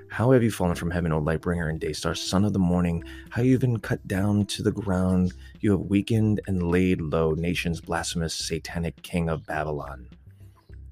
How 0.10 0.32
have 0.32 0.42
you 0.42 0.52
fallen 0.52 0.76
from 0.76 0.90
heaven, 0.90 1.12
O 1.12 1.22
lightbringer 1.22 1.70
and 1.70 1.80
daystar, 1.80 2.16
son 2.16 2.46
of 2.46 2.54
the 2.54 2.60
morning? 2.60 3.04
How 3.30 3.42
you 3.42 3.52
have 3.52 3.62
been 3.62 3.80
cut 3.80 4.08
down 4.08 4.46
to 4.48 4.64
the 4.64 4.72
ground. 4.72 5.34
You 5.60 5.72
have 5.72 5.82
weakened 5.82 6.42
and 6.48 6.72
laid 6.72 7.02
low 7.02 7.34
nations, 7.34 7.82
blasphemous, 7.82 8.34
satanic 8.34 9.02
king 9.04 9.30
of 9.30 9.46
Babylon. 9.46 10.08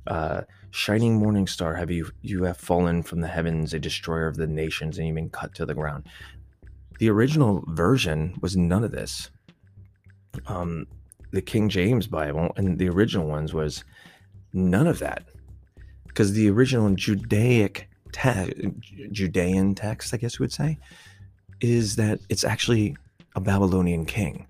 Uh, 0.05 0.41
shining 0.71 1.15
morning 1.15 1.47
star, 1.47 1.73
have 1.73 1.89
you 1.89 2.11
you 2.21 2.43
have 2.43 2.57
fallen 2.57 3.01
from 3.01 3.21
the 3.21 3.27
heavens, 3.27 3.73
a 3.73 3.79
destroyer 3.79 4.27
of 4.27 4.35
the 4.35 4.47
nations, 4.47 4.97
and 4.97 5.07
you've 5.07 5.15
been 5.15 5.29
cut 5.29 5.55
to 5.55 5.65
the 5.65 5.73
ground. 5.73 6.07
The 6.99 7.09
original 7.09 7.63
version 7.67 8.35
was 8.41 8.55
none 8.55 8.83
of 8.83 8.91
this. 8.91 9.31
Um, 10.45 10.85
the 11.31 11.41
King 11.41 11.69
James 11.69 12.07
Bible 12.07 12.51
and 12.57 12.77
the 12.77 12.89
original 12.89 13.27
ones 13.27 13.53
was 13.53 13.83
none 14.53 14.87
of 14.87 14.99
that, 14.99 15.23
because 16.07 16.33
the 16.33 16.49
original 16.49 16.93
Judaic 16.93 17.89
Judean 19.11 19.75
text, 19.75 20.13
I 20.13 20.17
guess 20.17 20.39
you 20.39 20.43
would 20.43 20.53
say, 20.53 20.77
is 21.61 21.95
that 21.95 22.19
it's 22.29 22.43
actually 22.43 22.95
a 23.35 23.41
Babylonian 23.41 24.05
king. 24.05 24.47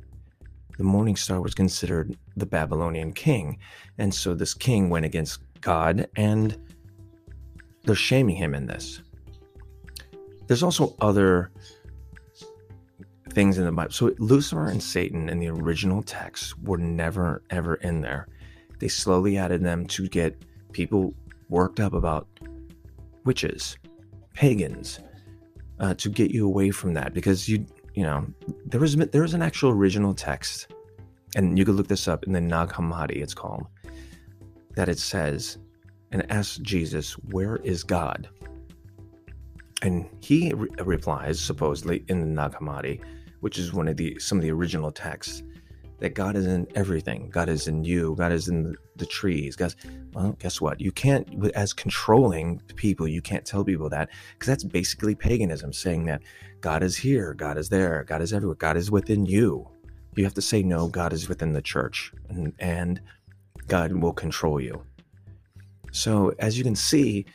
The 0.77 0.83
morning 0.83 1.15
star 1.15 1.41
was 1.41 1.53
considered 1.53 2.17
the 2.35 2.45
Babylonian 2.45 3.13
king. 3.13 3.57
And 3.97 4.13
so 4.13 4.33
this 4.33 4.53
king 4.53 4.89
went 4.89 5.05
against 5.05 5.39
God, 5.61 6.07
and 6.15 6.57
they're 7.83 7.95
shaming 7.95 8.35
him 8.35 8.53
in 8.53 8.65
this. 8.65 9.01
There's 10.47 10.63
also 10.63 10.95
other 10.99 11.51
things 13.31 13.57
in 13.57 13.65
the 13.65 13.71
Bible. 13.71 13.91
So 13.91 14.13
Lucifer 14.19 14.67
and 14.67 14.81
Satan 14.81 15.29
in 15.29 15.39
the 15.39 15.49
original 15.49 16.03
text 16.03 16.59
were 16.59 16.77
never, 16.77 17.41
ever 17.49 17.75
in 17.75 18.01
there. 18.01 18.27
They 18.79 18.87
slowly 18.87 19.37
added 19.37 19.63
them 19.63 19.85
to 19.87 20.07
get 20.07 20.41
people 20.71 21.13
worked 21.49 21.79
up 21.79 21.93
about 21.93 22.27
witches, 23.25 23.77
pagans, 24.33 24.99
uh, 25.79 25.93
to 25.95 26.09
get 26.09 26.31
you 26.31 26.45
away 26.45 26.71
from 26.71 26.93
that 26.93 27.13
because 27.13 27.49
you 27.49 27.65
you 27.93 28.03
know 28.03 28.25
there 28.65 28.79
was 28.79 28.95
there 28.95 29.21
was 29.21 29.33
an 29.33 29.41
actual 29.41 29.71
original 29.71 30.13
text, 30.13 30.67
and 31.35 31.57
you 31.57 31.65
could 31.65 31.75
look 31.75 31.87
this 31.87 32.07
up 32.07 32.23
in 32.25 32.33
the 32.33 32.41
Nag 32.41 32.69
Hammadi. 32.69 33.17
It's 33.21 33.33
called 33.33 33.65
that 34.75 34.89
it 34.89 34.99
says 34.99 35.57
and 36.11 36.29
asks 36.31 36.57
Jesus, 36.57 37.13
"Where 37.31 37.57
is 37.57 37.83
God?" 37.83 38.29
And 39.81 40.07
he 40.21 40.53
re- 40.53 40.69
replies, 40.83 41.39
supposedly 41.39 42.05
in 42.07 42.19
the 42.21 42.25
Nag 42.25 42.53
Hammadi, 42.53 43.01
which 43.41 43.57
is 43.57 43.73
one 43.73 43.87
of 43.87 43.97
the 43.97 44.17
some 44.19 44.37
of 44.37 44.43
the 44.43 44.51
original 44.51 44.91
texts, 44.91 45.43
that 45.99 46.13
God 46.13 46.35
is 46.35 46.45
in 46.45 46.67
everything. 46.75 47.29
God 47.29 47.49
is 47.49 47.67
in 47.67 47.83
you. 47.83 48.15
God 48.17 48.31
is 48.31 48.47
in 48.47 48.75
the, 48.95 49.05
trees. 49.05 49.55
God, 49.55 49.73
well, 50.13 50.35
guess 50.39 50.59
what? 50.59 50.81
You 50.81 50.91
can't, 50.91 51.27
as 51.55 51.73
controlling 51.73 52.59
people, 52.75 53.07
you 53.07 53.21
can't 53.21 53.45
tell 53.45 53.63
people 53.63 53.89
that 53.89 54.09
because 54.33 54.47
that's 54.47 54.63
basically 54.63 55.15
paganism, 55.15 55.71
saying 55.73 56.05
that 56.05 56.21
God 56.61 56.83
is 56.83 56.97
here, 56.97 57.33
God 57.33 57.57
is 57.57 57.69
there, 57.69 58.03
God 58.03 58.21
is 58.21 58.33
everywhere, 58.33 58.55
God 58.55 58.77
is 58.77 58.91
within 58.91 59.25
you. 59.25 59.67
You 60.15 60.23
have 60.23 60.33
to 60.35 60.41
say 60.41 60.63
no. 60.63 60.87
God 60.87 61.11
is 61.11 61.27
within 61.27 61.51
the 61.53 61.61
church, 61.61 62.13
and, 62.29 62.53
and 62.59 63.01
God 63.67 63.91
will 63.91 64.13
control 64.13 64.61
you. 64.61 64.81
So, 65.91 66.33
as 66.39 66.57
you 66.57 66.63
can 66.63 66.75
see, 66.75 67.25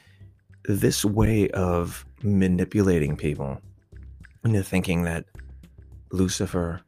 this 0.64 1.04
way 1.04 1.50
of 1.50 2.04
manipulating 2.22 3.16
people 3.16 3.60
into 4.44 4.62
thinking 4.62 5.02
that 5.04 5.24
Lucifer 6.12 6.80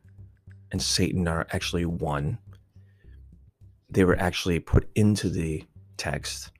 and 0.72 0.82
Satan 0.82 1.28
are 1.28 1.46
actually 1.52 1.84
one. 1.84 2.38
They 3.90 4.04
were 4.04 4.18
actually 4.18 4.58
put 4.58 4.88
into 4.94 5.28
the 5.28 5.64
text 5.98 6.50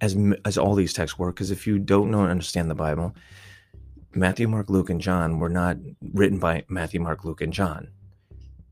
as 0.00 0.16
as 0.44 0.58
all 0.58 0.74
these 0.74 0.92
texts 0.92 1.18
were. 1.18 1.32
Because 1.32 1.50
if 1.50 1.66
you 1.66 1.78
don't 1.78 2.10
know 2.10 2.22
and 2.22 2.30
understand 2.30 2.68
the 2.68 2.74
Bible, 2.74 3.14
Matthew, 4.14 4.48
Mark, 4.48 4.68
Luke, 4.68 4.90
and 4.90 5.00
John 5.00 5.38
were 5.38 5.48
not 5.48 5.76
written 6.12 6.38
by 6.38 6.64
Matthew, 6.68 7.00
Mark, 7.00 7.24
Luke, 7.24 7.40
and 7.40 7.52
John. 7.52 7.88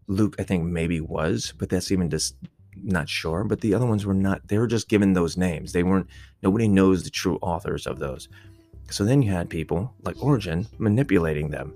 Luke, 0.08 0.36
I 0.38 0.42
think 0.42 0.64
maybe 0.64 1.00
was, 1.00 1.52
but 1.58 1.68
that's 1.68 1.92
even 1.92 2.10
just 2.10 2.34
not 2.74 3.08
sure. 3.08 3.44
But 3.44 3.60
the 3.60 3.74
other 3.74 3.86
ones 3.86 4.04
were 4.04 4.14
not. 4.14 4.46
They 4.48 4.58
were 4.58 4.66
just 4.66 4.88
given 4.88 5.12
those 5.12 5.36
names. 5.36 5.72
They 5.72 5.84
weren't. 5.84 6.08
Nobody 6.42 6.66
knows 6.66 7.04
the 7.04 7.10
true 7.10 7.38
authors 7.40 7.86
of 7.86 7.98
those. 7.98 8.28
So 8.90 9.04
then 9.04 9.22
you 9.22 9.30
had 9.30 9.50
people 9.50 9.94
like 10.02 10.20
Origen 10.22 10.66
manipulating 10.78 11.50
them 11.50 11.74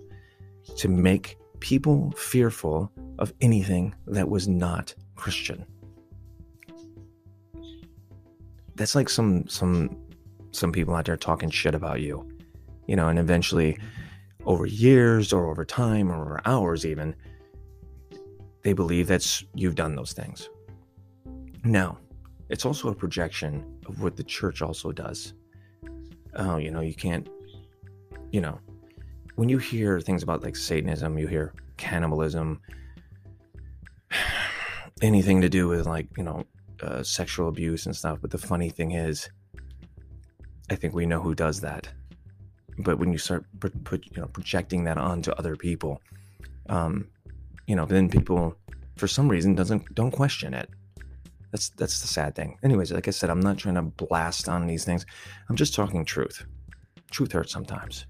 to 0.76 0.88
make 0.88 1.36
people 1.62 2.12
fearful 2.16 2.90
of 3.20 3.32
anything 3.40 3.94
that 4.08 4.28
was 4.28 4.48
not 4.48 4.92
Christian. 5.14 5.64
That's 8.74 8.96
like 8.96 9.08
some 9.08 9.46
some 9.46 9.96
some 10.50 10.72
people 10.72 10.96
out 10.96 11.04
there 11.04 11.16
talking 11.16 11.50
shit 11.50 11.76
about 11.76 12.00
you. 12.00 12.28
You 12.88 12.96
know, 12.96 13.06
and 13.06 13.16
eventually 13.16 13.78
over 14.44 14.66
years 14.66 15.32
or 15.32 15.48
over 15.48 15.64
time 15.64 16.10
or 16.10 16.20
over 16.20 16.40
hours 16.46 16.84
even 16.84 17.14
they 18.64 18.72
believe 18.72 19.06
that's 19.06 19.44
you've 19.54 19.76
done 19.76 19.94
those 19.94 20.12
things. 20.12 20.50
Now, 21.64 21.96
it's 22.48 22.66
also 22.66 22.88
a 22.88 22.94
projection 22.94 23.64
of 23.86 24.02
what 24.02 24.16
the 24.16 24.24
church 24.24 24.62
also 24.62 24.90
does. 24.90 25.34
Oh, 26.34 26.56
you 26.56 26.72
know, 26.72 26.80
you 26.80 26.94
can't 26.94 27.28
you 28.32 28.40
know, 28.40 28.58
when 29.36 29.48
you 29.48 29.58
hear 29.58 30.00
things 30.00 30.22
about 30.22 30.42
like 30.42 30.56
Satanism, 30.56 31.18
you 31.18 31.26
hear 31.26 31.54
cannibalism, 31.76 32.60
anything 35.02 35.40
to 35.40 35.48
do 35.48 35.68
with 35.68 35.86
like, 35.86 36.06
you 36.16 36.22
know, 36.22 36.44
uh, 36.82 37.02
sexual 37.02 37.48
abuse 37.48 37.86
and 37.86 37.94
stuff. 37.94 38.18
But 38.20 38.30
the 38.30 38.38
funny 38.38 38.68
thing 38.68 38.92
is, 38.92 39.30
I 40.70 40.74
think 40.74 40.94
we 40.94 41.06
know 41.06 41.20
who 41.20 41.34
does 41.34 41.60
that. 41.60 41.88
But 42.78 42.98
when 42.98 43.12
you 43.12 43.18
start 43.18 43.44
put, 43.60 44.04
you 44.10 44.20
know 44.20 44.28
projecting 44.28 44.84
that 44.84 44.98
onto 44.98 45.30
other 45.32 45.56
people, 45.56 46.00
um, 46.68 47.08
you 47.66 47.76
know, 47.76 47.84
then 47.84 48.08
people 48.08 48.56
for 48.96 49.06
some 49.06 49.28
reason 49.28 49.54
doesn't 49.54 49.94
don't 49.94 50.10
question 50.10 50.54
it. 50.54 50.70
That's 51.50 51.68
that's 51.70 52.00
the 52.00 52.08
sad 52.08 52.34
thing. 52.34 52.58
Anyways, 52.62 52.90
like 52.90 53.08
I 53.08 53.10
said, 53.10 53.28
I'm 53.28 53.40
not 53.40 53.58
trying 53.58 53.74
to 53.74 53.82
blast 53.82 54.48
on 54.48 54.66
these 54.66 54.84
things. 54.84 55.04
I'm 55.48 55.56
just 55.56 55.74
talking 55.74 56.04
truth. 56.04 56.46
Truth 57.10 57.32
hurts 57.32 57.52
sometimes. 57.52 58.06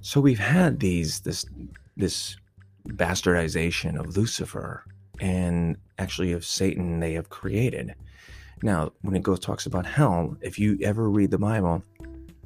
So 0.00 0.20
we've 0.20 0.38
had 0.38 0.78
these 0.78 1.20
this 1.20 1.44
this 1.96 2.36
bastardization 2.88 3.98
of 3.98 4.16
Lucifer 4.16 4.84
and 5.20 5.76
actually 5.98 6.32
of 6.32 6.44
Satan 6.44 7.00
they 7.00 7.14
have 7.14 7.28
created. 7.28 7.94
Now, 8.62 8.92
when 9.02 9.16
it 9.16 9.22
goes 9.22 9.40
talks 9.40 9.66
about 9.66 9.86
hell, 9.86 10.36
if 10.40 10.58
you 10.58 10.78
ever 10.82 11.10
read 11.10 11.30
the 11.30 11.38
Bible, 11.38 11.82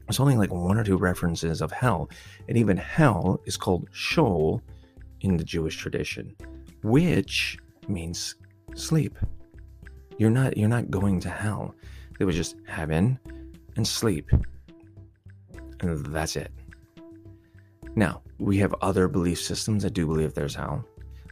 there's 0.07 0.21
only 0.21 0.37
like 0.37 0.53
one 0.53 0.79
or 0.79 0.85
two 0.85 0.97
references 0.97 1.61
of 1.61 1.71
hell, 1.73 2.11
and 2.49 2.57
even 2.57 2.77
hell 2.77 3.41
is 3.47 3.57
called 3.57 3.89
Sheol 3.93 4.63
in 5.21 5.37
the 5.37 5.45
Jewish 5.45 5.77
tradition, 5.77 6.35
which 6.83 7.59
means 7.89 8.35
sleep. 8.75 9.19
You're 10.19 10.31
not 10.31 10.57
you're 10.57 10.69
not 10.69 10.91
going 10.91 11.21
to 11.21 11.31
hell. 11.31 11.75
It 12.19 12.25
was 12.25 12.37
just 12.37 12.57
heaven 12.67 13.19
and 13.77 13.87
sleep, 13.87 14.31
and 15.81 16.07
that's 16.07 16.37
it. 16.37 16.51
Now, 17.95 18.23
we 18.39 18.59
have 18.59 18.75
other 18.81 19.07
belief 19.07 19.41
systems 19.41 19.83
that 19.83 19.93
do 19.93 20.07
believe 20.07 20.35
there's 20.35 20.55
hell, 20.55 20.85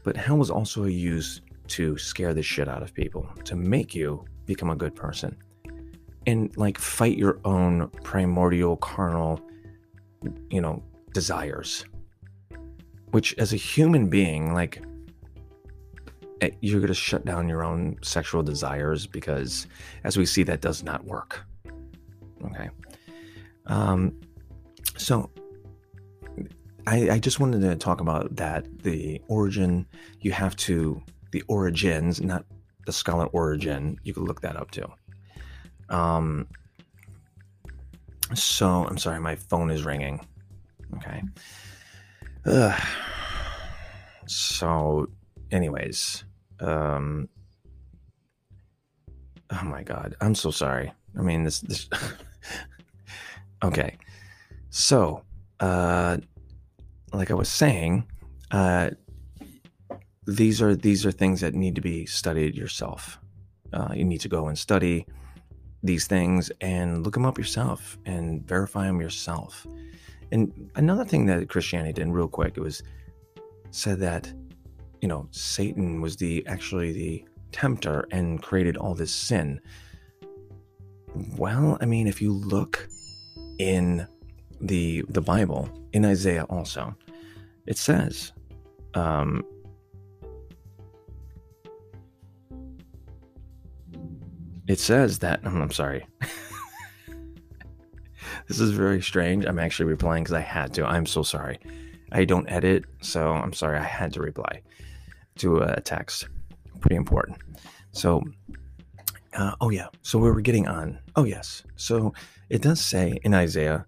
but 0.04 0.16
hell 0.16 0.36
was 0.36 0.50
also 0.50 0.84
used 0.84 1.42
to 1.68 1.96
scare 1.96 2.34
the 2.34 2.42
shit 2.42 2.68
out 2.68 2.82
of 2.82 2.92
people, 2.92 3.28
to 3.44 3.56
make 3.56 3.94
you 3.94 4.24
become 4.44 4.70
a 4.70 4.76
good 4.76 4.94
person. 4.94 5.36
And 6.26 6.54
like 6.56 6.78
fight 6.78 7.16
your 7.16 7.40
own 7.44 7.88
primordial 8.02 8.76
carnal, 8.76 9.40
you 10.50 10.60
know, 10.60 10.82
desires. 11.14 11.84
Which, 13.12 13.34
as 13.38 13.52
a 13.52 13.56
human 13.56 14.08
being, 14.08 14.52
like, 14.52 14.84
eh, 16.42 16.50
you're 16.60 16.80
going 16.80 16.88
to 16.88 16.94
shut 16.94 17.24
down 17.24 17.48
your 17.48 17.64
own 17.64 17.96
sexual 18.02 18.42
desires 18.42 19.06
because, 19.06 19.66
as 20.04 20.16
we 20.16 20.26
see, 20.26 20.42
that 20.44 20.60
does 20.60 20.84
not 20.84 21.04
work. 21.04 21.44
Okay. 22.44 22.68
Um, 23.66 24.14
so 24.96 25.30
I, 26.90 27.08
I 27.08 27.18
just 27.20 27.38
wanted 27.38 27.60
to 27.60 27.76
talk 27.76 28.00
about 28.00 28.34
that 28.34 28.82
the 28.82 29.22
origin. 29.28 29.86
You 30.20 30.32
have 30.32 30.56
to 30.56 31.00
the 31.30 31.42
origins 31.46 32.20
not 32.20 32.44
the 32.84 32.92
scholar 32.92 33.26
Origen 33.26 33.96
you 34.02 34.12
can 34.12 34.24
look 34.24 34.40
that 34.40 34.56
up 34.56 34.72
too. 34.72 34.90
Um 35.88 36.48
so 38.34 38.86
i'm 38.88 38.98
sorry 38.98 39.20
my 39.20 39.36
phone 39.36 39.70
is 39.70 39.84
ringing. 39.84 40.26
Okay. 40.96 41.22
Ugh. 42.46 42.82
so 44.26 45.06
anyways 45.52 46.24
um 46.58 47.28
oh 49.50 49.64
my 49.64 49.84
god 49.84 50.16
i'm 50.20 50.34
so 50.34 50.50
sorry. 50.50 50.92
I 51.16 51.22
mean 51.22 51.44
this 51.44 51.60
this 51.60 51.88
okay. 53.62 53.96
So 54.70 55.22
uh 55.60 56.16
like 57.12 57.30
I 57.30 57.34
was 57.34 57.48
saying, 57.48 58.06
uh, 58.50 58.90
these 60.26 60.62
are 60.62 60.76
these 60.76 61.04
are 61.04 61.12
things 61.12 61.40
that 61.40 61.54
need 61.54 61.74
to 61.74 61.80
be 61.80 62.06
studied 62.06 62.54
yourself. 62.54 63.18
Uh, 63.72 63.92
you 63.94 64.04
need 64.04 64.20
to 64.20 64.28
go 64.28 64.48
and 64.48 64.58
study 64.58 65.06
these 65.82 66.06
things 66.06 66.50
and 66.60 67.04
look 67.04 67.14
them 67.14 67.24
up 67.24 67.38
yourself 67.38 67.98
and 68.04 68.46
verify 68.46 68.86
them 68.86 69.00
yourself. 69.00 69.66
And 70.32 70.70
another 70.76 71.04
thing 71.04 71.26
that 71.26 71.48
Christianity 71.48 71.94
did, 71.94 72.08
real 72.08 72.28
quick, 72.28 72.56
it 72.56 72.60
was 72.60 72.82
said 73.70 73.98
that 74.00 74.32
you 75.00 75.08
know 75.08 75.26
Satan 75.30 76.00
was 76.00 76.16
the 76.16 76.46
actually 76.46 76.92
the 76.92 77.24
tempter 77.52 78.06
and 78.10 78.42
created 78.42 78.76
all 78.76 78.94
this 78.94 79.14
sin. 79.14 79.60
Well, 81.36 81.76
I 81.80 81.86
mean, 81.86 82.06
if 82.06 82.22
you 82.22 82.32
look 82.32 82.88
in 83.58 84.06
the 84.60 85.04
the 85.08 85.20
Bible 85.20 85.68
in 85.92 86.04
Isaiah 86.04 86.44
also, 86.44 86.94
it 87.70 87.78
says, 87.78 88.32
um, 88.94 89.44
it 94.66 94.80
says 94.80 95.20
that 95.20 95.38
I'm 95.44 95.70
sorry. 95.70 96.04
this 98.48 98.58
is 98.58 98.72
very 98.72 99.00
strange. 99.00 99.46
I'm 99.46 99.60
actually 99.60 99.86
replying 99.86 100.24
because 100.24 100.34
I 100.34 100.40
had 100.40 100.74
to. 100.74 100.84
I'm 100.84 101.06
so 101.06 101.22
sorry. 101.22 101.60
I 102.10 102.24
don't 102.24 102.50
edit, 102.50 102.86
so 103.02 103.30
I'm 103.30 103.52
sorry. 103.52 103.78
I 103.78 103.84
had 103.84 104.12
to 104.14 104.20
reply 104.20 104.62
to 105.36 105.58
a 105.58 105.80
text. 105.80 106.28
Pretty 106.80 106.96
important. 106.96 107.38
So, 107.92 108.20
uh, 109.34 109.52
oh 109.60 109.70
yeah. 109.70 109.86
So 110.02 110.18
we 110.18 110.28
were 110.28 110.40
getting 110.40 110.66
on. 110.66 110.98
Oh 111.14 111.22
yes. 111.22 111.62
So 111.76 112.14
it 112.48 112.62
does 112.62 112.80
say 112.80 113.20
in 113.22 113.32
Isaiah 113.32 113.86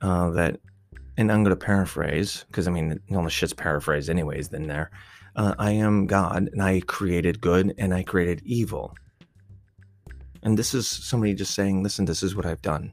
uh, 0.00 0.30
that, 0.30 0.60
and 1.16 1.30
I'm 1.32 1.42
going 1.42 1.56
to 1.56 1.64
paraphrase 1.64 2.44
because 2.48 2.68
I 2.68 2.70
mean, 2.70 3.00
all 3.14 3.24
the 3.24 3.30
shit's 3.30 3.52
paraphrased 3.52 4.10
anyways. 4.10 4.48
Then 4.48 4.66
there, 4.66 4.90
uh, 5.36 5.54
I 5.58 5.72
am 5.72 6.06
God, 6.06 6.48
and 6.52 6.62
I 6.62 6.80
created 6.86 7.40
good, 7.40 7.74
and 7.78 7.94
I 7.94 8.02
created 8.02 8.42
evil. 8.44 8.94
And 10.42 10.58
this 10.58 10.74
is 10.74 10.88
somebody 10.88 11.34
just 11.34 11.54
saying, 11.54 11.82
"Listen, 11.82 12.04
this 12.04 12.22
is 12.22 12.34
what 12.36 12.46
I've 12.46 12.62
done." 12.62 12.92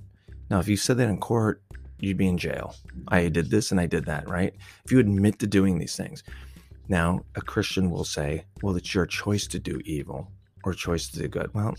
Now, 0.49 0.59
if 0.59 0.67
you 0.67 0.77
said 0.77 0.97
that 0.97 1.09
in 1.09 1.17
court, 1.17 1.61
you'd 1.99 2.17
be 2.17 2.27
in 2.27 2.37
jail. 2.37 2.75
I 3.07 3.29
did 3.29 3.49
this 3.49 3.71
and 3.71 3.79
I 3.79 3.85
did 3.85 4.05
that, 4.05 4.27
right? 4.27 4.53
If 4.83 4.91
you 4.91 4.99
admit 4.99 5.39
to 5.39 5.47
doing 5.47 5.77
these 5.79 5.95
things. 5.95 6.23
Now, 6.89 7.21
a 7.35 7.41
Christian 7.41 7.89
will 7.89 8.03
say, 8.03 8.43
well, 8.61 8.75
it's 8.75 8.93
your 8.93 9.05
choice 9.05 9.47
to 9.47 9.59
do 9.59 9.79
evil 9.85 10.29
or 10.65 10.73
choice 10.73 11.07
to 11.09 11.19
do 11.19 11.27
good. 11.29 11.53
Well, 11.53 11.75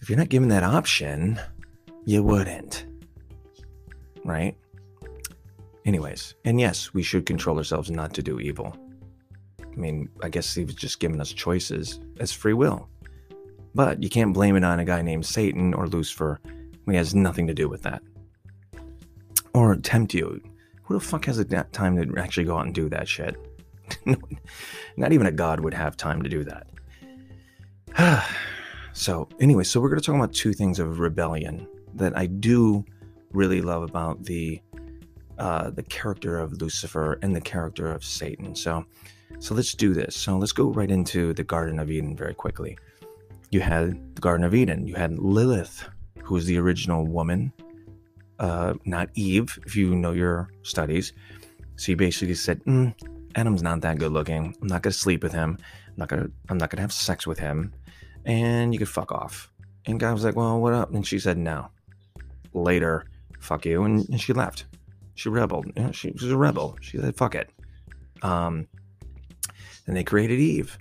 if 0.00 0.08
you're 0.08 0.18
not 0.18 0.28
given 0.28 0.48
that 0.50 0.62
option, 0.62 1.40
you 2.04 2.22
wouldn't. 2.22 2.86
right? 4.24 4.56
Anyways, 5.84 6.34
and 6.44 6.58
yes, 6.58 6.94
we 6.94 7.02
should 7.02 7.26
control 7.26 7.58
ourselves 7.58 7.90
not 7.90 8.14
to 8.14 8.22
do 8.22 8.40
evil. 8.40 8.76
I 9.60 9.76
mean, 9.76 10.08
I 10.22 10.28
guess 10.28 10.54
he 10.54 10.64
was 10.64 10.74
just 10.74 11.00
giving 11.00 11.20
us 11.20 11.32
choices 11.32 12.00
as 12.20 12.32
free 12.32 12.54
will. 12.54 12.88
But 13.74 14.02
you 14.02 14.08
can't 14.08 14.32
blame 14.32 14.56
it 14.56 14.64
on 14.64 14.78
a 14.78 14.84
guy 14.84 15.02
named 15.02 15.26
Satan 15.26 15.74
or 15.74 15.88
Lucifer 15.88 16.40
when 16.84 16.94
he 16.94 16.98
has 16.98 17.14
nothing 17.14 17.46
to 17.48 17.54
do 17.54 17.68
with 17.68 17.82
that. 17.82 18.02
Or 19.52 19.74
tempt 19.76 20.14
you. 20.14 20.40
Who 20.84 20.94
the 20.94 21.00
fuck 21.00 21.24
has 21.26 21.38
the 21.38 21.44
time 21.72 21.96
to 21.96 22.20
actually 22.20 22.44
go 22.44 22.56
out 22.56 22.66
and 22.66 22.74
do 22.74 22.88
that 22.88 23.08
shit? 23.08 23.36
Not 24.96 25.12
even 25.12 25.26
a 25.26 25.32
god 25.32 25.60
would 25.60 25.74
have 25.74 25.96
time 25.96 26.22
to 26.22 26.28
do 26.28 26.44
that. 26.44 28.26
so, 28.92 29.28
anyway, 29.40 29.64
so 29.64 29.80
we're 29.80 29.88
going 29.88 30.00
to 30.00 30.06
talk 30.06 30.14
about 30.14 30.32
two 30.32 30.52
things 30.52 30.78
of 30.78 31.00
rebellion 31.00 31.66
that 31.94 32.16
I 32.16 32.26
do 32.26 32.84
really 33.32 33.60
love 33.60 33.82
about 33.82 34.24
the 34.24 34.60
uh, 35.38 35.70
the 35.70 35.82
character 35.82 36.38
of 36.38 36.60
Lucifer 36.60 37.18
and 37.22 37.34
the 37.34 37.40
character 37.40 37.90
of 37.90 38.04
Satan. 38.04 38.54
So, 38.54 38.84
so 39.38 39.54
let's 39.54 39.74
do 39.74 39.94
this. 39.94 40.16
So 40.16 40.38
let's 40.38 40.52
go 40.52 40.68
right 40.70 40.90
into 40.90 41.32
the 41.34 41.44
Garden 41.44 41.78
of 41.78 41.90
Eden 41.90 42.16
very 42.16 42.34
quickly. 42.34 42.78
You 43.50 43.60
had 43.60 44.14
the 44.14 44.20
Garden 44.20 44.44
of 44.44 44.54
Eden. 44.54 44.86
You 44.86 44.94
had 44.94 45.18
Lilith, 45.18 45.88
who 46.22 46.34
was 46.34 46.46
the 46.46 46.58
original 46.58 47.06
woman, 47.06 47.52
uh, 48.38 48.74
not 48.84 49.10
Eve, 49.14 49.58
if 49.66 49.76
you 49.76 49.94
know 49.94 50.12
your 50.12 50.50
studies. 50.62 51.12
So 51.76 51.92
you 51.92 51.96
basically 51.96 52.34
said, 52.34 52.62
mm, 52.64 52.94
Adam's 53.34 53.62
not 53.62 53.80
that 53.80 53.98
good 53.98 54.12
looking. 54.12 54.56
I'm 54.60 54.68
not 54.68 54.82
gonna 54.82 54.92
sleep 54.92 55.22
with 55.22 55.32
him. 55.32 55.58
I'm 55.88 55.94
not 55.96 56.08
gonna. 56.08 56.28
I'm 56.48 56.58
not 56.58 56.70
gonna 56.70 56.82
have 56.82 56.92
sex 56.92 57.26
with 57.26 57.38
him. 57.38 57.72
And 58.24 58.72
you 58.72 58.78
could 58.78 58.88
fuck 58.88 59.12
off. 59.12 59.50
And 59.86 60.00
God 60.00 60.14
was 60.14 60.24
like, 60.24 60.36
well, 60.36 60.60
what 60.60 60.72
up? 60.72 60.92
And 60.94 61.06
she 61.06 61.18
said, 61.18 61.36
no. 61.36 61.68
Later, 62.54 63.04
fuck 63.40 63.66
you, 63.66 63.82
and, 63.84 64.08
and 64.08 64.20
she 64.20 64.32
left. 64.32 64.64
She 65.14 65.28
rebelled. 65.28 65.74
Know, 65.76 65.92
she 65.92 66.10
was 66.10 66.24
a 66.24 66.36
rebel. 66.36 66.76
She 66.80 66.98
said, 66.98 67.16
fuck 67.16 67.34
it. 67.34 67.50
Um, 68.22 68.66
and 69.86 69.96
they 69.96 70.04
created 70.04 70.40
Eve. 70.40 70.78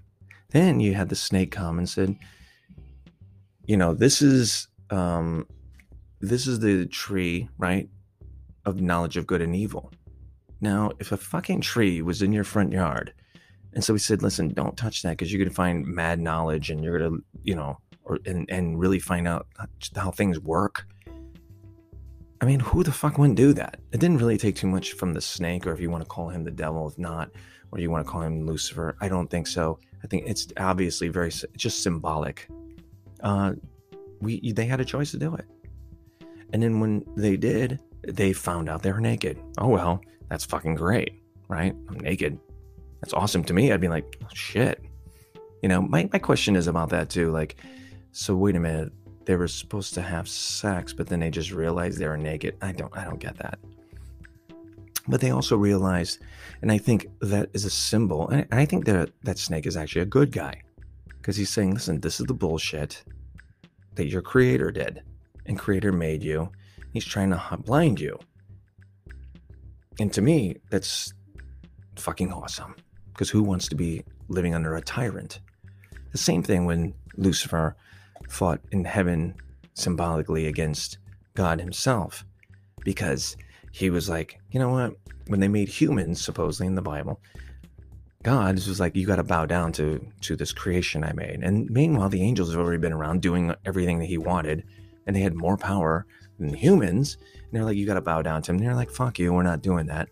Then 0.50 0.80
you 0.80 0.94
had 0.94 1.10
the 1.10 1.16
snake 1.16 1.52
come 1.52 1.78
and 1.78 1.90
said, 1.90 2.16
you 3.66 3.78
know, 3.78 3.94
this 3.94 4.22
is 4.22 4.68
um, 4.90 5.48
this 6.22 6.48
is 6.48 6.60
the 6.60 6.86
tree, 6.86 7.50
right, 7.58 7.90
of 8.66 8.82
knowledge 8.82 9.18
of 9.18 9.28
good 9.28 9.42
and 9.42 9.56
evil. 9.56 9.92
Now, 10.62 10.92
if 11.00 11.12
a 11.12 11.18
fucking 11.18 11.62
tree 11.62 12.02
was 12.02 12.22
in 12.22 12.32
your 12.32 12.44
front 12.44 12.72
yard, 12.72 13.14
and 13.74 13.84
so 13.84 13.94
we 13.94 14.00
said, 14.00 14.22
listen, 14.22 14.54
don't 14.54 14.78
touch 14.78 15.02
that 15.02 15.12
because 15.12 15.32
you're 15.32 15.44
gonna 15.44 15.54
find 15.54 15.86
mad 15.86 16.20
knowledge 16.20 16.70
and 16.70 16.84
you're 16.84 17.00
gonna, 17.00 17.18
you 17.42 17.56
know, 17.56 17.78
or 18.04 18.20
and 18.26 18.50
and 18.50 18.80
really 18.80 19.00
find 19.00 19.28
out 19.28 19.48
how 19.96 20.12
things 20.12 20.40
work. 20.40 20.86
I 22.44 22.46
mean, 22.46 22.60
who 22.60 22.84
the 22.84 22.92
fuck 22.92 23.18
wouldn't 23.18 23.38
do 23.38 23.54
that? 23.54 23.80
It 23.94 24.02
didn't 24.02 24.18
really 24.18 24.38
take 24.38 24.58
too 24.58 24.68
much 24.68 24.92
from 24.92 25.14
the 25.14 25.22
snake, 25.22 25.66
or 25.66 25.72
if 25.72 25.80
you 25.80 25.90
want 25.90 26.04
to 26.04 26.10
call 26.10 26.28
him 26.28 26.44
the 26.44 26.52
devil, 26.52 26.90
if 26.90 27.00
not, 27.00 27.32
or 27.72 27.80
you 27.80 27.90
want 27.90 28.06
to 28.06 28.12
call 28.12 28.22
him 28.22 28.46
Lucifer. 28.46 28.98
I 29.00 29.08
don't 29.08 29.30
think 29.30 29.48
so. 29.48 29.80
I 30.04 30.08
think 30.08 30.28
it's 30.28 30.48
obviously 30.58 31.08
very 31.08 31.32
just 31.56 31.82
symbolic. 31.84 32.50
Uh, 33.22 33.54
we 34.20 34.52
they 34.52 34.66
had 34.66 34.82
a 34.82 34.86
choice 34.86 35.12
to 35.12 35.18
do 35.18 35.34
it, 35.36 35.46
and 36.52 36.62
then 36.62 36.82
when 36.82 37.06
they 37.16 37.38
did, 37.38 37.80
they 38.06 38.34
found 38.34 38.68
out 38.68 38.84
they 38.84 38.92
were 38.92 39.00
naked. 39.00 39.40
Oh 39.58 39.70
well, 39.70 40.02
that's 40.28 40.44
fucking 40.44 40.76
great, 40.76 41.22
right? 41.48 41.74
I'm 41.88 42.00
naked. 42.02 42.38
That's 43.00 43.14
awesome 43.14 43.46
to 43.46 43.54
me. 43.54 43.72
I'd 43.72 43.80
be 43.80 43.88
like, 43.88 44.18
oh, 44.22 44.28
shit. 44.34 44.84
You 45.62 45.70
know, 45.70 45.82
my, 45.82 46.10
my 46.12 46.20
question 46.20 46.58
is 46.58 46.68
about 46.68 46.90
that 46.90 47.10
too. 47.10 47.32
Like, 47.32 47.56
so 48.12 48.36
wait 48.36 48.58
a 48.58 48.60
minute, 48.60 48.92
they 49.26 49.36
were 49.36 49.48
supposed 49.48 49.94
to 49.96 50.02
have 50.02 50.28
sex, 50.28 50.94
but 50.94 51.08
then 51.08 51.20
they 51.20 51.30
just 51.30 51.52
realized 51.52 51.98
they 51.98 52.08
were 52.08 52.18
naked. 52.18 52.58
I 52.62 52.72
don't 52.72 52.96
I 52.96 53.04
don't 53.04 53.20
get 53.20 53.38
that. 53.38 53.60
But 55.08 55.20
they 55.20 55.32
also 55.32 55.58
realized, 55.58 56.20
and 56.62 56.72
I 56.72 56.78
think 56.78 57.08
that 57.20 57.50
is 57.54 57.66
a 57.66 57.70
symbol, 57.70 58.30
and 58.30 58.48
I 58.52 58.66
think 58.66 58.86
that 58.86 59.12
that 59.24 59.38
snake 59.38 59.66
is 59.66 59.76
actually 59.76 60.02
a 60.02 60.06
good 60.06 60.32
guy. 60.32 60.62
Because 61.18 61.36
he's 61.36 61.50
saying, 61.50 61.74
listen, 61.74 62.00
this 62.02 62.20
is 62.20 62.26
the 62.26 62.34
bullshit 62.34 63.04
that 63.96 64.08
your 64.08 64.22
creator 64.22 64.72
did. 64.72 65.04
And 65.46 65.60
creator 65.60 65.92
made 65.92 66.24
you. 66.24 66.50
He's 66.92 67.06
trying 67.06 67.30
to 67.32 67.58
blind 67.64 68.00
you. 68.00 68.18
And 70.00 70.12
to 70.14 70.22
me, 70.22 70.58
that's 70.70 71.14
fucking 71.96 72.32
awesome. 72.32 72.76
Because 73.14 73.30
who 73.30 73.44
wants 73.44 73.68
to 73.70 73.76
be 73.76 74.04
living 74.28 74.56
under 74.56 74.76
a 74.76 74.82
tyrant? 74.82 75.40
The 76.12 76.18
same 76.18 76.44
thing 76.44 76.66
when 76.66 76.94
Lucifer 77.16 77.76
fought 78.34 78.62
in 78.72 78.84
heaven 78.86 79.36
symbolically 79.74 80.48
against 80.48 80.98
God 81.36 81.60
himself. 81.60 82.26
Because 82.84 83.38
he 83.72 83.90
was 83.90 84.10
like, 84.10 84.40
you 84.52 84.60
know 84.60 84.70
what? 84.70 84.94
When 85.28 85.40
they 85.40 85.48
made 85.48 85.70
humans, 85.70 86.24
supposedly 86.24 86.68
in 86.68 86.76
the 86.76 86.82
Bible, 86.82 87.22
God 88.24 88.56
was 88.56 88.80
like, 88.80 88.96
you 88.96 89.06
got 89.06 89.18
to 89.18 89.24
bow 89.24 89.46
down 89.46 89.72
to 89.74 90.06
to 90.22 90.36
this 90.36 90.52
creation 90.52 91.04
I 91.04 91.14
made. 91.14 91.40
And 91.42 91.70
meanwhile, 91.70 92.10
the 92.10 92.22
angels 92.22 92.52
have 92.52 92.60
already 92.60 92.78
been 92.78 92.94
around 92.94 93.22
doing 93.22 93.54
everything 93.66 94.00
that 94.00 94.06
he 94.06 94.18
wanted, 94.18 94.64
and 95.06 95.16
they 95.16 95.22
had 95.22 95.36
more 95.36 95.58
power 95.58 96.06
than 96.40 96.54
humans. 96.54 97.18
And 97.34 97.52
they're 97.52 97.64
like, 97.64 97.78
you 97.78 97.86
got 97.86 97.96
to 97.96 98.02
bow 98.02 98.22
down 98.22 98.42
to 98.44 98.52
him. 98.52 98.58
And 98.58 98.66
they're 98.66 98.76
like, 98.76 98.92
fuck 98.92 99.20
you, 99.20 99.34
we're 99.34 99.44
not 99.44 99.62
doing 99.62 99.86
that. 99.88 100.10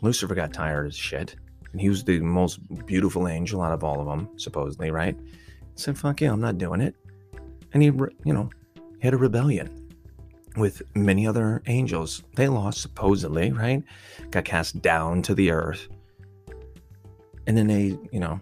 Lucifer 0.00 0.34
got 0.34 0.52
tired 0.52 0.86
of 0.86 0.94
shit, 0.94 1.36
and 1.72 1.80
he 1.80 1.88
was 1.88 2.04
the 2.04 2.20
most 2.20 2.60
beautiful 2.86 3.28
angel 3.28 3.62
out 3.62 3.72
of 3.72 3.82
all 3.84 4.00
of 4.00 4.06
them, 4.06 4.28
supposedly, 4.36 4.90
right? 4.90 5.16
Said, 5.76 5.98
fuck 5.98 6.20
you, 6.20 6.30
I'm 6.30 6.40
not 6.40 6.58
doing 6.58 6.80
it. 6.80 6.94
And 7.74 7.82
he, 7.82 7.88
you 8.24 8.32
know, 8.32 8.48
had 9.02 9.12
a 9.12 9.18
rebellion 9.18 9.84
with 10.56 10.82
many 10.94 11.26
other 11.26 11.62
angels. 11.66 12.22
They 12.36 12.48
lost, 12.48 12.80
supposedly, 12.80 13.52
right? 13.52 13.82
Got 14.30 14.44
cast 14.44 14.80
down 14.80 15.22
to 15.22 15.34
the 15.34 15.50
earth. 15.50 15.88
And 17.46 17.56
then 17.58 17.66
they, 17.66 17.98
you 18.12 18.20
know, 18.20 18.40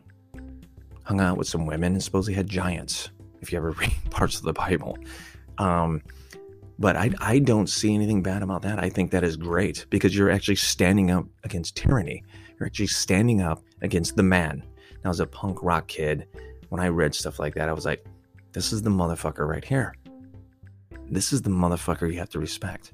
hung 1.04 1.20
out 1.20 1.36
with 1.36 1.48
some 1.48 1.66
women 1.66 1.94
and 1.94 2.02
supposedly 2.02 2.34
had 2.34 2.46
giants, 2.46 3.10
if 3.40 3.50
you 3.50 3.58
ever 3.58 3.70
read 3.80 3.92
parts 4.10 4.36
of 4.36 4.44
the 4.44 4.52
Bible. 4.52 4.96
Um, 5.58 6.02
but 6.78 6.96
I, 6.96 7.10
I 7.20 7.38
don't 7.38 7.68
see 7.68 7.94
anything 7.94 8.22
bad 8.22 8.42
about 8.42 8.62
that. 8.62 8.78
I 8.78 8.88
think 8.88 9.10
that 9.12 9.24
is 9.24 9.36
great 9.36 9.86
because 9.90 10.16
you're 10.16 10.30
actually 10.30 10.56
standing 10.56 11.10
up 11.10 11.26
against 11.44 11.76
tyranny. 11.76 12.22
You're 12.58 12.66
actually 12.66 12.88
standing 12.88 13.40
up 13.40 13.62
against 13.82 14.16
the 14.16 14.22
man. 14.22 14.64
Now, 15.04 15.10
as 15.10 15.20
a 15.20 15.26
punk 15.26 15.62
rock 15.62 15.88
kid, 15.88 16.26
when 16.68 16.80
I 16.80 16.88
read 16.88 17.14
stuff 17.14 17.38
like 17.38 17.54
that, 17.54 17.68
I 17.68 17.72
was 17.72 17.84
like, 17.84 18.04
this 18.52 18.72
is 18.72 18.82
the 18.82 18.90
motherfucker 18.90 19.46
right 19.46 19.64
here. 19.64 19.94
This 21.10 21.32
is 21.32 21.42
the 21.42 21.50
motherfucker 21.50 22.10
you 22.10 22.18
have 22.18 22.30
to 22.30 22.38
respect. 22.38 22.92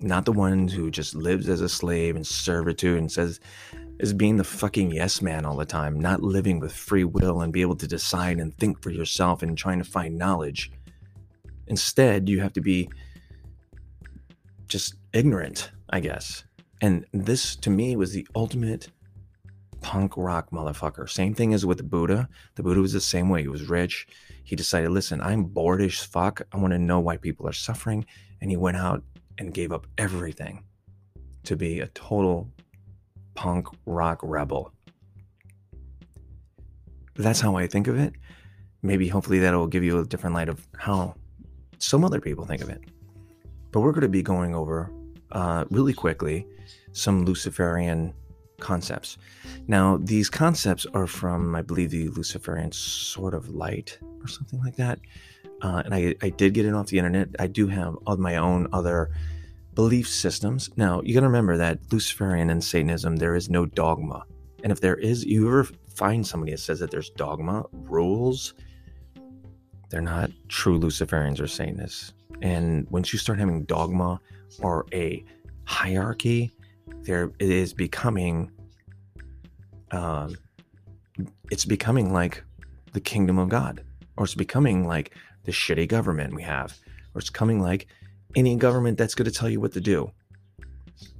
Not 0.00 0.24
the 0.24 0.32
one 0.32 0.68
who 0.68 0.90
just 0.90 1.14
lives 1.14 1.48
as 1.48 1.60
a 1.60 1.68
slave 1.68 2.16
in 2.16 2.24
servitude 2.24 2.98
and 2.98 3.10
says, 3.10 3.40
is 3.98 4.14
being 4.14 4.36
the 4.36 4.44
fucking 4.44 4.92
yes 4.92 5.20
man 5.20 5.44
all 5.44 5.56
the 5.56 5.64
time, 5.64 5.98
not 5.98 6.22
living 6.22 6.60
with 6.60 6.72
free 6.72 7.04
will 7.04 7.40
and 7.40 7.52
be 7.52 7.62
able 7.62 7.76
to 7.76 7.86
decide 7.86 8.38
and 8.38 8.56
think 8.56 8.80
for 8.82 8.90
yourself 8.90 9.42
and 9.42 9.58
trying 9.58 9.78
to 9.78 9.84
find 9.84 10.16
knowledge. 10.16 10.70
Instead, 11.66 12.28
you 12.28 12.40
have 12.40 12.52
to 12.52 12.60
be 12.60 12.88
just 14.68 14.94
ignorant, 15.12 15.72
I 15.90 16.00
guess. 16.00 16.44
And 16.80 17.04
this 17.12 17.56
to 17.56 17.70
me 17.70 17.96
was 17.96 18.12
the 18.12 18.26
ultimate 18.36 18.88
punk 19.80 20.16
rock 20.16 20.50
motherfucker. 20.50 21.08
Same 21.08 21.34
thing 21.34 21.54
as 21.54 21.64
with 21.64 21.88
Buddha. 21.88 22.28
The 22.54 22.62
Buddha 22.62 22.80
was 22.80 22.92
the 22.92 23.00
same 23.00 23.28
way. 23.28 23.42
He 23.42 23.48
was 23.48 23.68
rich. 23.68 24.06
He 24.44 24.56
decided, 24.56 24.90
listen, 24.90 25.20
I'm 25.20 25.44
bored 25.44 25.82
as 25.82 25.98
fuck. 25.98 26.42
I 26.52 26.56
want 26.56 26.72
to 26.72 26.78
know 26.78 27.00
why 27.00 27.16
people 27.16 27.46
are 27.48 27.52
suffering. 27.52 28.04
And 28.40 28.50
he 28.50 28.56
went 28.56 28.76
out 28.76 29.02
and 29.38 29.54
gave 29.54 29.72
up 29.72 29.86
everything 29.96 30.64
to 31.44 31.56
be 31.56 31.80
a 31.80 31.86
total 31.88 32.50
punk 33.34 33.68
rock 33.86 34.20
rebel. 34.22 34.72
That's 37.16 37.40
how 37.40 37.56
I 37.56 37.66
think 37.66 37.88
of 37.88 37.98
it. 37.98 38.12
Maybe 38.82 39.08
hopefully 39.08 39.38
that'll 39.40 39.66
give 39.66 39.82
you 39.82 39.98
a 39.98 40.04
different 40.04 40.34
light 40.34 40.48
of 40.48 40.66
how 40.76 41.14
some 41.78 42.04
other 42.04 42.20
people 42.20 42.46
think 42.46 42.62
of 42.62 42.68
it. 42.68 42.80
But 43.70 43.80
we're 43.80 43.92
going 43.92 44.02
to 44.02 44.08
be 44.08 44.22
going 44.22 44.54
over 44.54 44.92
uh, 45.32 45.64
really 45.70 45.92
quickly 45.92 46.46
some 46.92 47.24
Luciferian 47.24 48.14
concepts. 48.60 49.18
Now, 49.66 49.98
these 50.00 50.28
concepts 50.30 50.86
are 50.94 51.06
from, 51.06 51.54
I 51.54 51.62
believe, 51.62 51.90
the 51.90 52.08
Luciferian 52.08 52.72
sort 52.72 53.34
of 53.34 53.48
Light 53.50 53.98
or 54.20 54.28
something 54.28 54.60
like 54.60 54.76
that. 54.76 54.98
Uh, 55.62 55.82
and 55.84 55.94
I, 55.94 56.14
I 56.22 56.30
did 56.30 56.54
get 56.54 56.66
it 56.66 56.74
off 56.74 56.86
the 56.86 56.98
internet. 56.98 57.28
I 57.38 57.46
do 57.46 57.66
have 57.66 57.96
my 58.18 58.36
own 58.36 58.68
other 58.72 59.10
belief 59.74 60.08
systems. 60.08 60.70
Now, 60.76 61.00
you 61.02 61.14
got 61.14 61.20
to 61.20 61.26
remember 61.26 61.56
that 61.56 61.78
Luciferian 61.92 62.50
and 62.50 62.62
Satanism, 62.62 63.16
there 63.16 63.34
is 63.34 63.48
no 63.48 63.66
dogma. 63.66 64.24
And 64.62 64.72
if 64.72 64.80
there 64.80 64.96
is, 64.96 65.24
you 65.24 65.46
ever 65.46 65.64
find 65.94 66.26
somebody 66.26 66.52
that 66.52 66.58
says 66.58 66.80
that 66.80 66.90
there's 66.90 67.10
dogma, 67.10 67.64
rules, 67.72 68.54
they're 69.90 70.00
not 70.00 70.30
true 70.48 70.78
Luciferians 70.78 71.40
or 71.40 71.46
Satanists. 71.46 72.12
And 72.42 72.88
once 72.90 73.12
you 73.12 73.18
start 73.18 73.38
having 73.38 73.64
dogma 73.64 74.20
or 74.60 74.86
a 74.92 75.24
hierarchy, 75.64 76.52
there 77.02 77.30
it 77.38 77.50
is 77.50 77.72
becoming 77.72 78.50
um, 79.90 80.36
it's 81.50 81.64
becoming 81.64 82.12
like 82.12 82.42
the 82.92 83.00
kingdom 83.00 83.38
of 83.38 83.48
God, 83.48 83.84
or 84.16 84.24
it's 84.24 84.34
becoming 84.34 84.86
like 84.86 85.14
the 85.44 85.52
shitty 85.52 85.88
government 85.88 86.34
we 86.34 86.42
have, 86.42 86.76
or 87.14 87.20
it's 87.20 87.30
coming 87.30 87.60
like 87.60 87.86
any 88.36 88.56
government 88.56 88.98
that's 88.98 89.14
going 89.14 89.30
to 89.30 89.36
tell 89.36 89.48
you 89.48 89.60
what 89.60 89.72
to 89.72 89.80
do. 89.80 90.10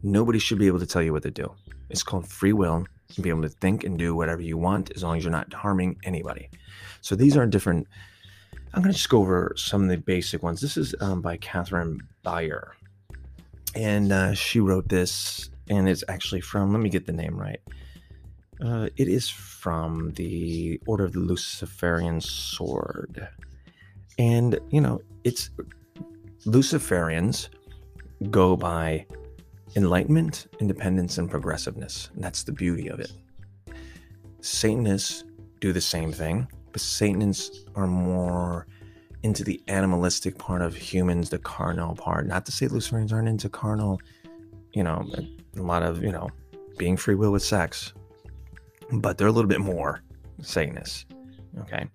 Nobody 0.03 0.39
should 0.39 0.59
be 0.59 0.67
able 0.67 0.81
to 0.81 0.87
tell 0.87 1.03
you 1.03 1.13
what 1.13 1.23
to 1.23 1.31
do. 1.31 1.53
It's 1.89 2.03
called 2.03 2.29
free 2.29 2.53
will 2.53 2.87
and 3.17 3.23
be 3.23 3.31
able 3.31 3.43
to 3.43 3.49
think 3.49 3.85
and 3.85 3.99
do 3.99 4.15
whatever 4.15 4.43
you 4.43 4.59
want 4.59 4.91
as 4.95 5.03
long 5.03 5.17
as 5.17 5.25
you're 5.25 5.33
not 5.33 5.53
harming 5.53 5.97
anybody. 6.05 6.51
So 7.01 7.15
these 7.15 7.37
are 7.37 7.47
different. 7.47 7.87
I'm 8.75 8.83
going 8.83 8.93
to 8.93 8.97
just 8.99 9.09
go 9.09 9.21
over 9.21 9.55
some 9.57 9.83
of 9.83 9.89
the 9.89 9.97
basic 9.97 10.43
ones. 10.43 10.61
This 10.61 10.77
is 10.77 10.95
um, 11.01 11.23
by 11.23 11.39
Catherine 11.39 12.01
Beyer. 12.23 12.75
And 13.75 14.13
uh, 14.13 14.35
she 14.35 14.61
wrote 14.61 14.89
this, 14.89 15.51
and 15.71 15.89
it's 15.89 16.05
actually 16.09 16.41
from, 16.41 16.73
let 16.73 16.81
me 16.81 16.89
get 16.89 17.07
the 17.07 17.13
name 17.13 17.37
right. 17.37 17.61
Uh, 18.65 18.89
it 18.97 19.09
is 19.09 19.29
from 19.29 20.13
the 20.13 20.81
Order 20.87 21.05
of 21.05 21.13
the 21.13 21.21
Luciferian 21.21 22.21
Sword. 22.21 23.29
And, 24.19 24.59
you 24.71 24.81
know, 24.81 25.01
it's 25.25 25.51
Luciferians 26.45 27.49
go 28.31 28.57
by 28.57 29.07
enlightenment, 29.77 30.49
independence, 30.59 31.19
and 31.19 31.31
progressiveness. 31.31 32.11
And 32.15 32.25
that's 32.25 32.43
the 32.43 32.53
beauty 32.53 32.89
of 32.89 32.99
it. 32.99 33.13
Satanists 34.41 35.25
do 35.61 35.73
the 35.73 35.81
same 35.81 36.13
thing, 36.13 36.49
but 36.73 36.81
Satanists 36.81 37.65
are 37.77 37.87
more 37.87 38.67
into 39.23 39.45
the 39.45 39.61
animalistic 39.69 40.39
part 40.39 40.63
of 40.63 40.75
humans, 40.77 41.31
the 41.31 41.39
carnal 41.39 41.95
part. 41.95 42.27
Not 42.27 42.47
to 42.47 42.53
say 42.53 42.67
Luciferians 42.67 43.13
aren't 43.13 43.29
into 43.29 43.49
carnal, 43.49 44.01
you 44.73 44.83
know, 44.83 45.09
a 45.59 45.67
lot 45.67 45.83
of, 45.83 46.03
you 46.03 46.13
know, 46.13 46.31
being 46.77 46.97
free 46.97 47.15
will 47.15 47.33
with 47.33 47.43
sex, 47.43 47.93
but 48.93 49.19
they're 49.19 49.29
a 49.29 49.33
little 49.33 49.49
bit 49.49 49.61
more 49.61 50.03
Satanists. 50.41 51.07
Okay. 51.61 51.87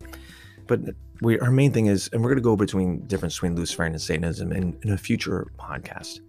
But 0.67 0.81
we, 1.21 1.39
our 1.39 1.51
main 1.51 1.71
thing 1.71 1.87
is, 1.87 2.09
and 2.11 2.21
we're 2.21 2.29
going 2.29 2.37
to 2.37 2.43
go 2.43 2.55
between 2.55 3.05
difference 3.07 3.35
between 3.35 3.55
Luciferian 3.55 3.93
and 3.93 4.01
Satanism 4.01 4.51
in, 4.51 4.77
in 4.83 4.91
a 4.91 4.97
future 4.97 5.47
podcast. 5.57 6.19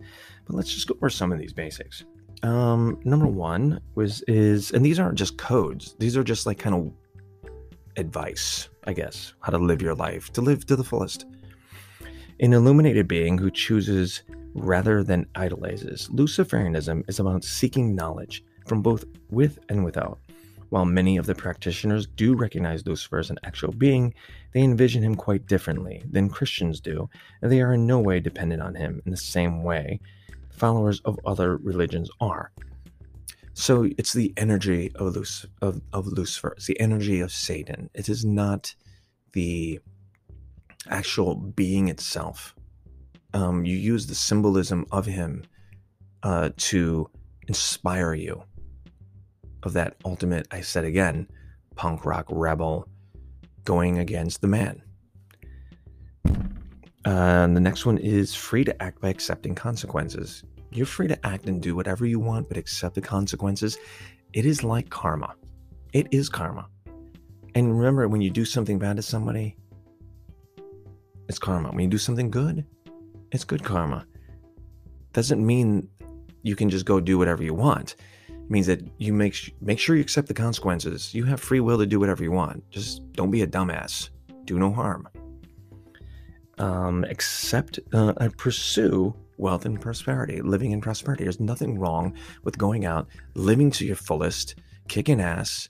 But 0.47 0.57
let's 0.57 0.73
just 0.73 0.87
go 0.87 0.95
over 0.95 1.11
some 1.11 1.33
of 1.33 1.39
these 1.39 1.53
basics. 1.53 2.05
Um, 2.43 3.01
number 3.05 3.27
one 3.27 3.81
was 3.95 4.23
is, 4.29 4.71
and 4.73 4.85
these 4.85 4.99
aren't 4.99 5.17
just 5.17 5.39
codes; 5.39 5.97
these 5.99 6.17
are 6.17 6.25
just 6.25 6.47
like 6.47 6.59
kind 6.59 6.75
of 6.75 6.93
advice, 7.97 8.69
I 8.85 8.93
guess, 8.93 9.35
how 9.41 9.53
to 9.53 9.59
live 9.59 9.81
your 9.81 9.95
life, 9.95 10.33
to 10.35 10.41
live 10.41 10.67
to 10.67 10.77
the 10.77 10.85
fullest. 10.85 11.27
An 12.41 12.53
illuminated 12.53 13.09
being 13.09 13.39
who 13.39 13.51
chooses 13.51 14.23
rather 14.55 15.03
than 15.03 15.27
idolizes. 15.35 16.09
Luciferianism 16.13 17.09
is 17.09 17.21
about 17.21 17.45
seeking 17.45 17.95
knowledge 17.95 18.45
from 18.67 18.83
both 18.83 19.05
with 19.31 19.59
and 19.69 19.85
without. 19.85 20.19
While 20.71 20.85
many 20.85 21.17
of 21.19 21.27
the 21.27 21.35
practitioners 21.35 22.07
do 22.07 22.35
recognize 22.35 22.87
Lucifer 22.87 23.19
as 23.19 23.31
an 23.31 23.39
actual 23.45 23.73
being, 23.73 24.15
they 24.53 24.63
envision 24.63 25.03
him 25.03 25.15
quite 25.15 25.47
differently 25.47 26.03
than 26.11 26.29
Christians 26.29 26.81
do, 26.81 27.09
and 27.43 27.53
they 27.53 27.61
are 27.61 27.75
in 27.75 27.87
no 27.87 28.01
way 28.01 28.19
dependent 28.21 28.63
on 28.63 28.75
him 28.75 29.01
in 29.05 29.11
the 29.11 29.17
same 29.17 29.63
way 29.63 30.01
followers 30.51 31.01
of 31.05 31.19
other 31.27 31.57
religions 31.59 32.11
are. 32.21 32.51
So 33.53 33.89
it's 33.99 34.13
the 34.13 34.33
energy 34.37 34.91
of, 34.97 35.15
Luc- 35.15 35.51
of, 35.63 35.81
of 35.93 36.07
Lucifer, 36.07 36.55
it's 36.57 36.67
the 36.67 36.81
energy 36.81 37.21
of 37.21 37.31
Satan. 37.31 37.91
It 37.95 38.09
is 38.09 38.25
not 38.25 38.75
the 39.33 39.81
actual 40.89 41.35
being 41.35 41.89
itself. 41.89 42.55
Um, 43.35 43.65
you 43.65 43.77
use 43.77 44.07
the 44.07 44.15
symbolism 44.15 44.87
of 44.91 45.05
him 45.05 45.45
uh, 46.23 46.51
to 46.57 47.11
inspire 47.49 48.15
you 48.15 48.43
of 49.65 49.73
that 49.75 49.97
ultimate, 50.05 50.47
I 50.51 50.61
said 50.61 50.85
again, 50.85 51.29
punk 51.75 52.05
rock 52.05 52.27
rebel 52.31 52.89
going 53.65 53.99
against 53.99 54.41
the 54.41 54.47
man. 54.47 54.83
Uh, 57.05 57.47
the 57.49 57.61
next 57.61 57.85
one 57.85 57.99
is 57.99 58.35
free 58.35 58.65
to 58.65 58.83
act 58.83 59.01
by 59.01 59.09
accepting 59.09 59.55
consequences. 59.55 60.43
You're 60.71 60.87
free 60.87 61.09
to 61.09 61.27
act 61.27 61.47
and 61.47 61.61
do 61.61 61.77
whatever 61.77 62.07
you 62.07 62.19
want, 62.19 62.49
but 62.49 62.57
accept 62.57 62.95
the 62.95 63.01
consequences. 63.01 63.79
It 64.33 64.47
is 64.47 64.65
like 64.65 64.89
karma. 64.91 65.35
It 65.93 66.09
is 66.11 66.29
karma. 66.29 66.67
And 67.55 67.79
remember, 67.79 68.09
when 68.09 68.21
you 68.21 68.31
do 68.31 68.45
something 68.45 68.79
bad 68.79 68.97
to 68.97 69.03
somebody, 69.03 69.57
it's 71.29 71.39
karma. 71.39 71.71
When 71.71 71.81
you 71.81 71.89
do 71.89 71.99
something 71.99 72.31
good, 72.31 72.65
it's 73.35 73.45
good 73.45 73.63
karma. 73.63 74.07
Doesn't 75.13 75.45
mean 75.45 75.89
you 76.43 76.57
can 76.57 76.71
just 76.71 76.87
go 76.87 77.01
do 77.01 77.19
whatever 77.19 77.43
you 77.43 77.53
want. 77.53 77.97
It 78.29 78.51
means 78.51 78.67
that 78.67 78.81
you 78.99 79.13
make 79.13 79.55
make 79.61 79.79
sure 79.79 79.97
you 79.97 80.03
accept 80.03 80.29
the 80.29 80.35
consequences. 80.35 81.15
You 81.15 81.25
have 81.25 81.41
free 81.41 81.61
will 81.61 81.79
to 81.79 81.87
do 81.87 82.01
whatever 82.01 82.23
you 82.23 82.33
want. 82.33 82.69
Just 82.71 83.13
don't 83.13 83.31
be 83.31 83.43
a 83.43 83.47
dumbass. 83.47 84.09
Do 84.47 84.59
no 84.59 84.73
harm 84.73 85.09
um, 86.59 87.05
accept 87.05 87.79
uh, 87.93 88.13
and 88.19 88.37
pursue 88.37 89.15
wealth 89.37 89.65
and 89.65 89.81
prosperity, 89.81 90.41
living 90.41 90.73
in 90.73 90.81
prosperity. 90.81 91.25
There's 91.25 91.41
nothing 91.41 91.79
wrong 91.79 92.15
with 92.45 92.59
going 92.59 92.85
out, 92.85 93.09
living 93.35 93.71
to 93.73 93.85
your 93.85 93.97
fullest, 93.97 94.57
kicking 94.89 95.21
ass, 95.21 95.69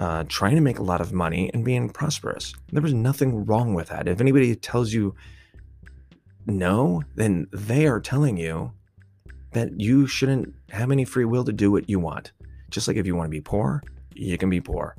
uh, 0.00 0.24
trying 0.28 0.54
to 0.54 0.60
make 0.60 0.78
a 0.78 0.82
lot 0.82 1.00
of 1.00 1.12
money, 1.12 1.50
and 1.52 1.64
being 1.64 1.90
prosperous. 1.90 2.54
There 2.72 2.82
was 2.82 2.94
nothing 2.94 3.44
wrong 3.44 3.74
with 3.74 3.88
that. 3.88 4.08
If 4.08 4.20
anybody 4.20 4.54
tells 4.56 4.92
you 4.92 5.14
no, 6.48 7.02
then 7.14 7.46
they 7.52 7.86
are 7.86 8.00
telling 8.00 8.36
you 8.36 8.72
that 9.52 9.80
you 9.80 10.06
shouldn't 10.06 10.54
have 10.70 10.90
any 10.90 11.04
free 11.04 11.24
will 11.24 11.44
to 11.44 11.52
do 11.52 11.70
what 11.70 11.88
you 11.88 11.98
want. 12.00 12.32
Just 12.70 12.88
like 12.88 12.96
if 12.96 13.06
you 13.06 13.14
want 13.14 13.26
to 13.26 13.30
be 13.30 13.40
poor, 13.40 13.82
you 14.14 14.36
can 14.38 14.50
be 14.50 14.60
poor. 14.60 14.96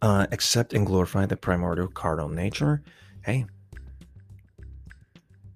Uh, 0.00 0.26
accept 0.32 0.72
and 0.72 0.84
glorify 0.84 1.26
the 1.26 1.36
primordial 1.36 1.86
cardinal 1.86 2.28
nature 2.28 2.82
hey, 3.24 3.46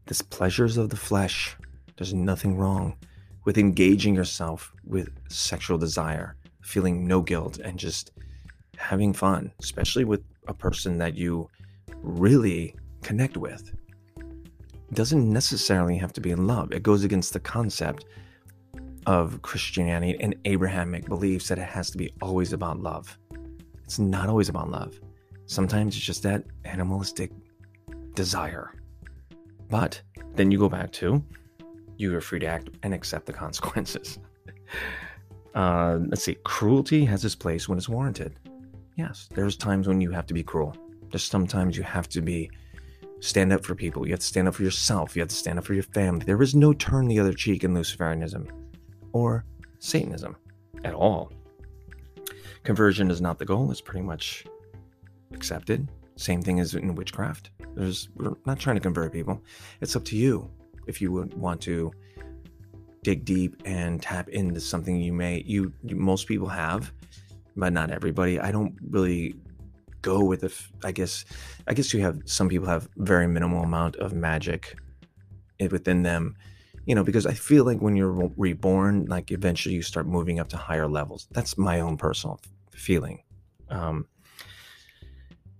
this 0.06 0.22
pleasures 0.22 0.76
of 0.76 0.90
the 0.90 0.96
flesh, 0.96 1.56
there's 1.96 2.14
nothing 2.14 2.56
wrong 2.56 2.96
with 3.44 3.58
engaging 3.58 4.14
yourself 4.14 4.72
with 4.84 5.10
sexual 5.28 5.76
desire, 5.76 6.36
feeling 6.62 7.06
no 7.06 7.20
guilt, 7.20 7.58
and 7.58 7.76
just 7.76 8.12
having 8.76 9.12
fun, 9.12 9.50
especially 9.60 10.04
with 10.04 10.22
a 10.46 10.54
person 10.54 10.98
that 10.98 11.16
you 11.16 11.48
really 12.02 12.74
connect 13.02 13.36
with. 13.36 13.72
Doesn't 14.92 15.32
necessarily 15.32 15.96
have 15.98 16.12
to 16.14 16.20
be 16.20 16.30
in 16.30 16.46
love. 16.46 16.72
It 16.72 16.82
goes 16.82 17.04
against 17.04 17.32
the 17.32 17.40
concept 17.40 18.04
of 19.06 19.40
Christianity 19.42 20.16
and 20.20 20.34
Abrahamic 20.44 21.06
beliefs 21.06 21.48
that 21.48 21.58
it 21.58 21.68
has 21.68 21.90
to 21.90 21.98
be 21.98 22.12
always 22.20 22.52
about 22.52 22.80
love. 22.80 23.18
It's 23.84 23.98
not 23.98 24.28
always 24.28 24.48
about 24.48 24.70
love. 24.70 24.98
Sometimes 25.46 25.96
it's 25.96 26.04
just 26.04 26.22
that 26.24 26.44
animalistic 26.64 27.30
desire. 28.14 28.72
But 29.68 30.00
then 30.34 30.50
you 30.50 30.58
go 30.58 30.68
back 30.68 30.92
to 30.92 31.22
you 31.98 32.14
are 32.14 32.20
free 32.20 32.38
to 32.40 32.46
act 32.46 32.70
and 32.82 32.92
accept 32.92 33.26
the 33.26 33.32
consequences. 33.32 34.18
uh, 35.54 35.98
let's 36.08 36.22
see, 36.22 36.36
cruelty 36.44 37.04
has 37.04 37.24
its 37.24 37.34
place 37.34 37.68
when 37.68 37.78
it's 37.78 37.88
warranted. 37.88 38.38
Yes, 38.96 39.28
there's 39.34 39.56
times 39.56 39.88
when 39.88 40.00
you 40.00 40.10
have 40.10 40.26
to 40.26 40.34
be 40.34 40.42
cruel. 40.42 40.76
There's 41.10 41.24
sometimes 41.24 41.76
you 41.76 41.82
have 41.82 42.08
to 42.10 42.20
be 42.20 42.50
stand 43.20 43.52
up 43.52 43.64
for 43.64 43.74
people. 43.74 44.06
You 44.06 44.12
have 44.12 44.20
to 44.20 44.26
stand 44.26 44.48
up 44.48 44.54
for 44.54 44.62
yourself. 44.62 45.16
You 45.16 45.20
have 45.20 45.28
to 45.28 45.34
stand 45.34 45.58
up 45.58 45.64
for 45.64 45.74
your 45.74 45.82
family. 45.82 46.24
There 46.24 46.40
is 46.42 46.54
no 46.54 46.72
turn 46.72 47.08
the 47.08 47.18
other 47.18 47.32
cheek 47.32 47.64
in 47.64 47.74
Luciferianism 47.74 48.48
or 49.12 49.44
Satanism 49.78 50.36
at 50.84 50.94
all. 50.94 51.32
Conversion 52.62 53.10
is 53.10 53.20
not 53.20 53.38
the 53.38 53.44
goal, 53.44 53.70
it's 53.70 53.80
pretty 53.80 54.04
much 54.04 54.44
accepted. 55.32 55.88
Same 56.16 56.42
thing 56.42 56.60
as 56.60 56.74
in 56.74 56.94
witchcraft. 56.94 57.50
There's 57.74 58.08
we're 58.16 58.34
not 58.46 58.58
trying 58.58 58.76
to 58.76 58.80
convert 58.80 59.12
people. 59.12 59.42
It's 59.80 59.94
up 59.94 60.04
to 60.06 60.16
you 60.16 60.50
if 60.86 61.00
you 61.00 61.12
would 61.12 61.34
want 61.34 61.60
to 61.62 61.92
dig 63.02 63.24
deep 63.24 63.62
and 63.64 64.02
tap 64.02 64.28
into 64.30 64.60
something 64.60 65.00
you 65.00 65.12
may 65.12 65.42
you, 65.46 65.72
you 65.84 65.94
most 65.94 66.26
people 66.26 66.48
have, 66.48 66.92
but 67.54 67.72
not 67.72 67.90
everybody. 67.90 68.40
I 68.40 68.50
don't 68.50 68.74
really 68.90 69.36
go 70.12 70.18
with 70.30 70.40
the 70.44 70.52
I 70.88 70.92
guess 70.98 71.24
I 71.68 71.72
guess 71.74 71.92
you 71.92 72.00
have 72.06 72.16
some 72.24 72.48
people 72.48 72.68
have 72.74 72.88
very 72.96 73.28
minimal 73.36 73.62
amount 73.62 73.94
of 74.04 74.12
magic 74.12 74.62
within 75.76 76.02
them 76.02 76.36
you 76.84 76.94
know 76.94 77.02
because 77.02 77.26
i 77.26 77.32
feel 77.32 77.64
like 77.64 77.78
when 77.84 77.96
you're 77.96 78.16
reborn 78.36 79.06
like 79.06 79.30
eventually 79.32 79.74
you 79.74 79.82
start 79.82 80.06
moving 80.06 80.38
up 80.38 80.48
to 80.50 80.56
higher 80.68 80.86
levels 80.86 81.26
that's 81.36 81.56
my 81.56 81.80
own 81.80 81.96
personal 81.96 82.38
feeling 82.86 83.16
um 83.70 84.06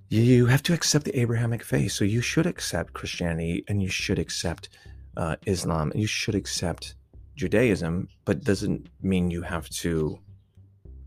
you 0.09 0.47
have 0.47 0.63
to 0.65 0.73
accept 0.73 1.05
the 1.05 1.19
Abrahamic 1.19 1.63
faith. 1.63 1.93
So 1.93 2.05
you 2.05 2.21
should 2.21 2.47
accept 2.47 2.93
Christianity 2.93 3.65
and 3.69 3.83
you 3.83 3.89
should 3.89 4.19
accept 4.19 4.69
uh, 5.17 5.37
Islam. 5.47 5.91
And 5.91 6.01
you 6.01 6.07
should 6.07 6.35
accept 6.35 6.95
Judaism, 7.35 8.09
but 8.25 8.45
doesn't 8.45 8.89
mean 9.03 9.31
you 9.31 9.43
have 9.43 9.69
to 9.71 10.19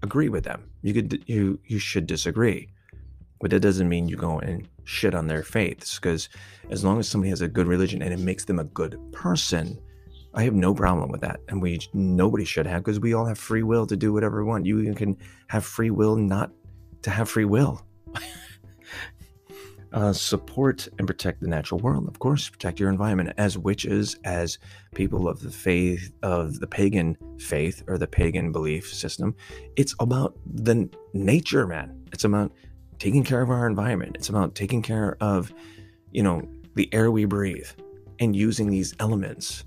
agree 0.04 0.30
with 0.30 0.44
them. 0.44 0.70
You 0.82 0.94
could 0.94 1.24
you 1.28 1.60
you 1.66 1.80
should 1.80 2.08
disagree, 2.08 2.70
but 3.40 3.52
that 3.52 3.62
doesn't 3.62 3.90
mean 3.90 4.08
you 4.08 4.18
go 4.18 4.40
and 4.40 4.68
shit 4.84 5.16
on 5.16 5.28
their 5.28 5.44
faiths. 5.44 5.96
Because 5.96 6.30
as 6.70 6.84
long 6.84 7.00
as 7.00 7.08
somebody 7.08 7.30
has 7.30 7.42
a 7.42 7.48
good 7.48 7.68
religion 7.68 8.02
and 8.02 8.14
it 8.14 8.20
makes 8.20 8.46
them 8.46 8.60
a 8.60 8.66
good 8.66 9.00
person, 9.12 9.80
I 10.34 10.44
have 10.44 10.54
no 10.54 10.74
problem 10.74 11.10
with 11.10 11.22
that, 11.22 11.40
and 11.48 11.62
we 11.62 11.80
nobody 11.94 12.46
should 12.46 12.68
have 12.68 12.84
because 12.84 13.00
we 13.00 13.14
all 13.14 13.26
have 13.26 13.40
free 13.40 13.64
will 13.64 13.88
to 13.88 13.96
do 13.96 14.14
whatever 14.14 14.44
we 14.44 14.50
want. 14.50 14.66
You 14.66 14.94
can 14.94 15.18
have 15.48 15.66
free 15.66 15.90
will 15.90 16.16
not 16.16 16.52
to 17.02 17.10
have 17.10 17.30
free 17.30 17.46
will. 17.46 17.86
Uh, 19.92 20.14
support 20.14 20.88
and 21.00 21.08
protect 21.08 21.42
the 21.42 21.48
natural 21.48 21.80
world, 21.80 22.08
of 22.08 22.20
course, 22.20 22.48
protect 22.48 22.80
your 22.80 22.92
environment. 22.92 23.34
As 23.40 23.58
witches, 23.58 24.20
as 24.24 24.60
people 24.94 25.28
of 25.28 25.40
the 25.40 25.50
faith, 25.50 26.12
of 26.22 26.60
the 26.60 26.68
pagan 26.68 27.18
faith 27.40 27.84
or 27.88 27.98
the 27.98 28.06
pagan 28.06 28.52
belief 28.52 28.94
system, 28.94 29.36
it's 29.78 29.96
about 30.00 30.38
the 30.46 30.88
nature, 31.14 31.66
man. 31.66 32.00
It's 32.14 32.24
about 32.24 32.52
taking 33.00 33.24
care 33.24 33.42
of 33.42 33.50
our 33.50 33.66
environment. 33.66 34.16
It's 34.16 34.30
about 34.30 34.56
taking 34.56 34.82
care 34.82 35.18
of, 35.22 35.54
you 36.12 36.22
know, 36.22 36.48
the 36.76 36.94
air 36.94 37.10
we 37.10 37.26
breathe 37.26 37.68
and 38.20 38.36
using 38.36 38.70
these 38.70 38.94
elements. 39.00 39.64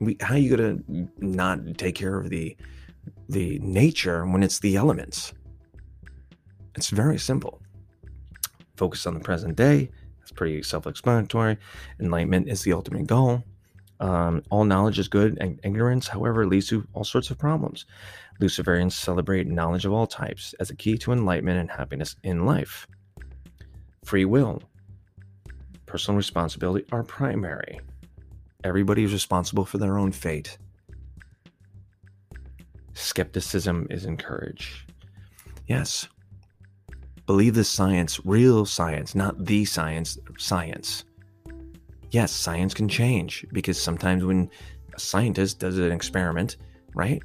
We, 0.00 0.16
how 0.20 0.34
are 0.34 0.38
you 0.38 0.56
gonna 0.56 1.08
not 1.18 1.76
take 1.76 1.96
care 1.96 2.18
of 2.18 2.30
the 2.30 2.56
the 3.28 3.58
nature 3.58 4.24
when 4.26 4.42
it's 4.42 4.60
the 4.60 4.76
elements? 4.76 5.34
It's 6.76 6.90
very 6.90 7.18
simple. 7.18 7.60
Focus 8.76 9.06
on 9.06 9.14
the 9.14 9.20
present 9.20 9.56
day. 9.56 9.90
That's 10.20 10.30
pretty 10.30 10.62
self-explanatory. 10.62 11.58
Enlightenment 12.00 12.48
is 12.48 12.62
the 12.62 12.72
ultimate 12.72 13.06
goal. 13.06 13.42
Um, 14.00 14.42
all 14.50 14.64
knowledge 14.64 14.98
is 14.98 15.08
good, 15.08 15.38
and 15.40 15.58
ignorance, 15.64 16.06
however, 16.06 16.46
leads 16.46 16.68
to 16.68 16.86
all 16.92 17.04
sorts 17.04 17.30
of 17.30 17.38
problems. 17.38 17.84
Luciferians 18.40 18.92
celebrate 18.92 19.48
knowledge 19.48 19.84
of 19.84 19.92
all 19.92 20.06
types 20.06 20.54
as 20.60 20.70
a 20.70 20.76
key 20.76 20.96
to 20.98 21.12
enlightenment 21.12 21.58
and 21.58 21.70
happiness 21.70 22.14
in 22.22 22.46
life. 22.46 22.86
Free 24.04 24.24
will, 24.24 24.62
personal 25.86 26.16
responsibility 26.16 26.86
are 26.92 27.02
primary. 27.02 27.80
Everybody 28.64 29.04
is 29.04 29.12
responsible 29.12 29.64
for 29.64 29.78
their 29.78 29.98
own 29.98 30.12
fate. 30.12 30.58
Skepticism 32.94 33.86
is 33.90 34.04
encouraged. 34.04 34.92
Yes. 35.66 36.08
Believe 37.26 37.54
the 37.54 37.64
science, 37.64 38.24
real 38.24 38.64
science, 38.64 39.14
not 39.14 39.44
the 39.44 39.64
science, 39.64 40.18
science. 40.38 41.04
Yes, 42.10 42.32
science 42.32 42.74
can 42.74 42.88
change 42.88 43.46
because 43.52 43.80
sometimes 43.80 44.24
when 44.24 44.50
a 44.94 45.00
scientist 45.00 45.58
does 45.58 45.78
an 45.78 45.92
experiment, 45.92 46.56
right? 46.94 47.22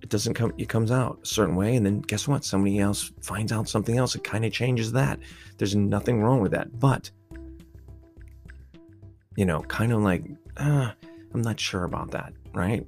It 0.00 0.08
doesn't 0.08 0.34
come, 0.34 0.52
it 0.58 0.68
comes 0.68 0.90
out 0.90 1.20
a 1.22 1.26
certain 1.26 1.54
way, 1.54 1.76
and 1.76 1.86
then 1.86 2.00
guess 2.00 2.26
what? 2.26 2.44
Somebody 2.44 2.78
else 2.80 3.12
finds 3.20 3.52
out 3.52 3.68
something 3.68 3.96
else. 3.96 4.14
It 4.14 4.24
kind 4.24 4.44
of 4.44 4.52
changes 4.52 4.92
that. 4.92 5.18
There's 5.58 5.76
nothing 5.76 6.22
wrong 6.22 6.40
with 6.40 6.52
that. 6.52 6.78
But 6.78 7.10
you 9.36 9.44
know, 9.44 9.60
kind 9.62 9.92
of 9.92 10.02
like, 10.02 10.24
uh, 10.56 10.90
I'm 11.32 11.42
not 11.42 11.58
sure 11.58 11.84
about 11.84 12.10
that, 12.10 12.32
right? 12.52 12.86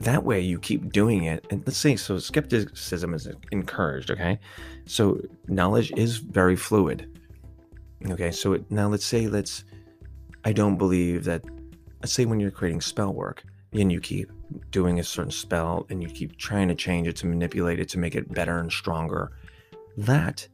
That 0.00 0.24
way 0.24 0.40
you 0.40 0.58
keep 0.58 0.92
doing 0.92 1.24
it. 1.24 1.46
And 1.50 1.62
let's 1.66 1.78
say, 1.78 1.96
so 1.96 2.18
skepticism 2.18 3.14
is 3.14 3.28
encouraged, 3.50 4.10
okay? 4.10 4.38
So 4.84 5.20
knowledge 5.48 5.92
is 5.96 6.18
very 6.18 6.56
fluid. 6.56 7.18
Okay, 8.10 8.30
so 8.30 8.52
it, 8.52 8.70
now 8.70 8.88
let's 8.88 9.06
say, 9.06 9.26
let's, 9.26 9.64
I 10.46 10.52
don't 10.52 10.78
believe 10.78 11.24
that, 11.24 11.42
say 12.04 12.24
when 12.24 12.38
you're 12.38 12.52
creating 12.52 12.80
spell 12.80 13.12
work 13.12 13.42
and 13.72 13.90
you 13.90 14.00
keep 14.00 14.30
doing 14.70 15.00
a 15.00 15.02
certain 15.02 15.32
spell 15.32 15.84
and 15.90 16.00
you 16.00 16.08
keep 16.08 16.38
trying 16.38 16.68
to 16.68 16.74
change 16.76 17.08
it 17.08 17.16
to 17.16 17.26
manipulate 17.26 17.80
it 17.80 17.88
to 17.88 17.98
make 17.98 18.14
it 18.14 18.32
better 18.32 18.60
and 18.60 18.70
stronger, 18.70 19.32
that 19.96 20.46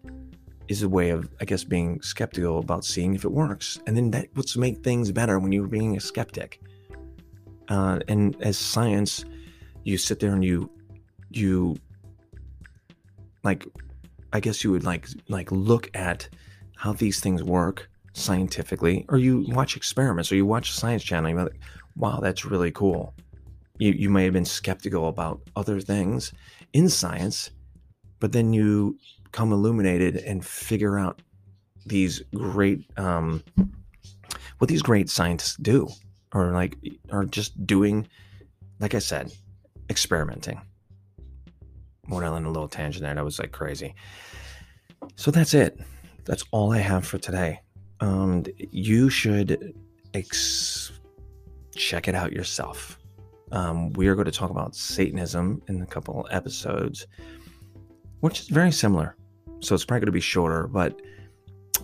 is 0.69 0.83
a 0.83 0.89
way 0.89 1.11
of, 1.11 1.29
I 1.43 1.45
guess, 1.45 1.63
being 1.63 2.01
skeptical 2.01 2.59
about 2.59 2.87
seeing 2.87 3.15
if 3.15 3.27
it 3.27 3.33
works. 3.33 3.79
And 3.87 3.95
then 3.95 4.11
that 4.13 4.29
what's 4.33 4.57
make 4.57 4.83
things 4.83 5.13
better 5.13 5.39
when 5.39 5.53
you're 5.53 5.67
being 5.67 5.95
a 5.99 6.01
skeptic. 6.01 6.63
Uh, 7.69 8.01
and 8.09 8.35
as 8.41 8.57
science, 8.57 9.27
you 9.85 9.99
sit 9.99 10.21
there 10.21 10.33
and 10.33 10.43
you, 10.43 10.71
you, 11.29 11.77
like, 13.45 13.67
I 14.33 14.41
guess 14.41 14.65
you 14.65 14.71
would 14.71 14.85
like 14.85 15.07
like 15.29 15.53
look 15.53 15.91
at 15.95 16.31
how 16.77 16.95
these 16.95 17.21
things 17.21 17.43
work 17.45 17.91
scientifically, 18.13 19.05
or 19.09 19.19
you 19.19 19.45
watch 19.49 19.77
experiments, 19.77 20.31
or 20.31 20.37
you 20.37 20.47
watch 20.47 20.73
science 20.73 21.03
channel. 21.03 21.31
You're 21.31 21.45
like, 21.45 21.61
wow, 21.97 22.21
that's 22.21 22.45
really 22.45 22.71
cool. 22.71 23.15
You 23.79 23.93
you 23.93 24.11
may 24.11 24.25
have 24.25 24.33
been 24.33 24.45
skeptical 24.45 25.09
about 25.09 25.41
other 25.57 25.81
things 25.81 26.33
in 26.73 26.89
science, 26.89 27.51
but 28.21 28.33
then 28.33 28.53
you 28.53 28.99
come 29.33 29.53
illuminated 29.53 30.17
and 30.17 30.45
figure 30.45 30.99
out 30.99 31.23
these 31.87 32.23
great 32.35 32.85
um, 32.99 33.43
what 34.59 34.69
these 34.69 34.83
great 34.83 35.11
scientists 35.11 35.57
do 35.57 35.89
or 36.33 36.53
like 36.53 36.77
are 37.11 37.25
just 37.25 37.67
doing 37.67 38.07
like 38.79 38.95
i 38.95 38.99
said 38.99 39.33
experimenting 39.91 40.61
went 42.09 42.25
on 42.25 42.45
a 42.45 42.49
little 42.49 42.69
tangent 42.69 43.03
there 43.03 43.15
that 43.15 43.25
was 43.25 43.39
like 43.39 43.53
crazy 43.53 43.95
so 45.17 45.31
that's 45.31 45.55
it 45.55 45.81
that's 46.25 46.45
all 46.53 46.73
i 46.73 46.79
have 46.79 47.07
for 47.07 47.19
today 47.19 47.61
um, 48.03 48.45
you 48.71 49.09
should 49.09 49.75
ex- 50.15 50.93
check 51.75 52.09
it 52.09 52.15
out 52.15 52.33
yourself 52.33 52.99
um, 53.53 53.91
we 53.95 54.09
are 54.09 54.15
going 54.15 54.25
to 54.25 54.33
talk 54.33 54.51
about 54.51 54.75
satanism 54.75 55.63
in 55.69 55.83
a 55.83 55.87
couple 55.87 56.27
episodes 56.31 57.07
which 58.21 58.41
is 58.41 58.49
very 58.49 58.73
similar 58.73 59.17
so 59.63 59.77
it's 59.77 59.85
probably 59.85 60.01
going 60.01 60.07
to 60.07 60.13
be 60.13 60.21
shorter, 60.21 60.67
but 60.67 61.01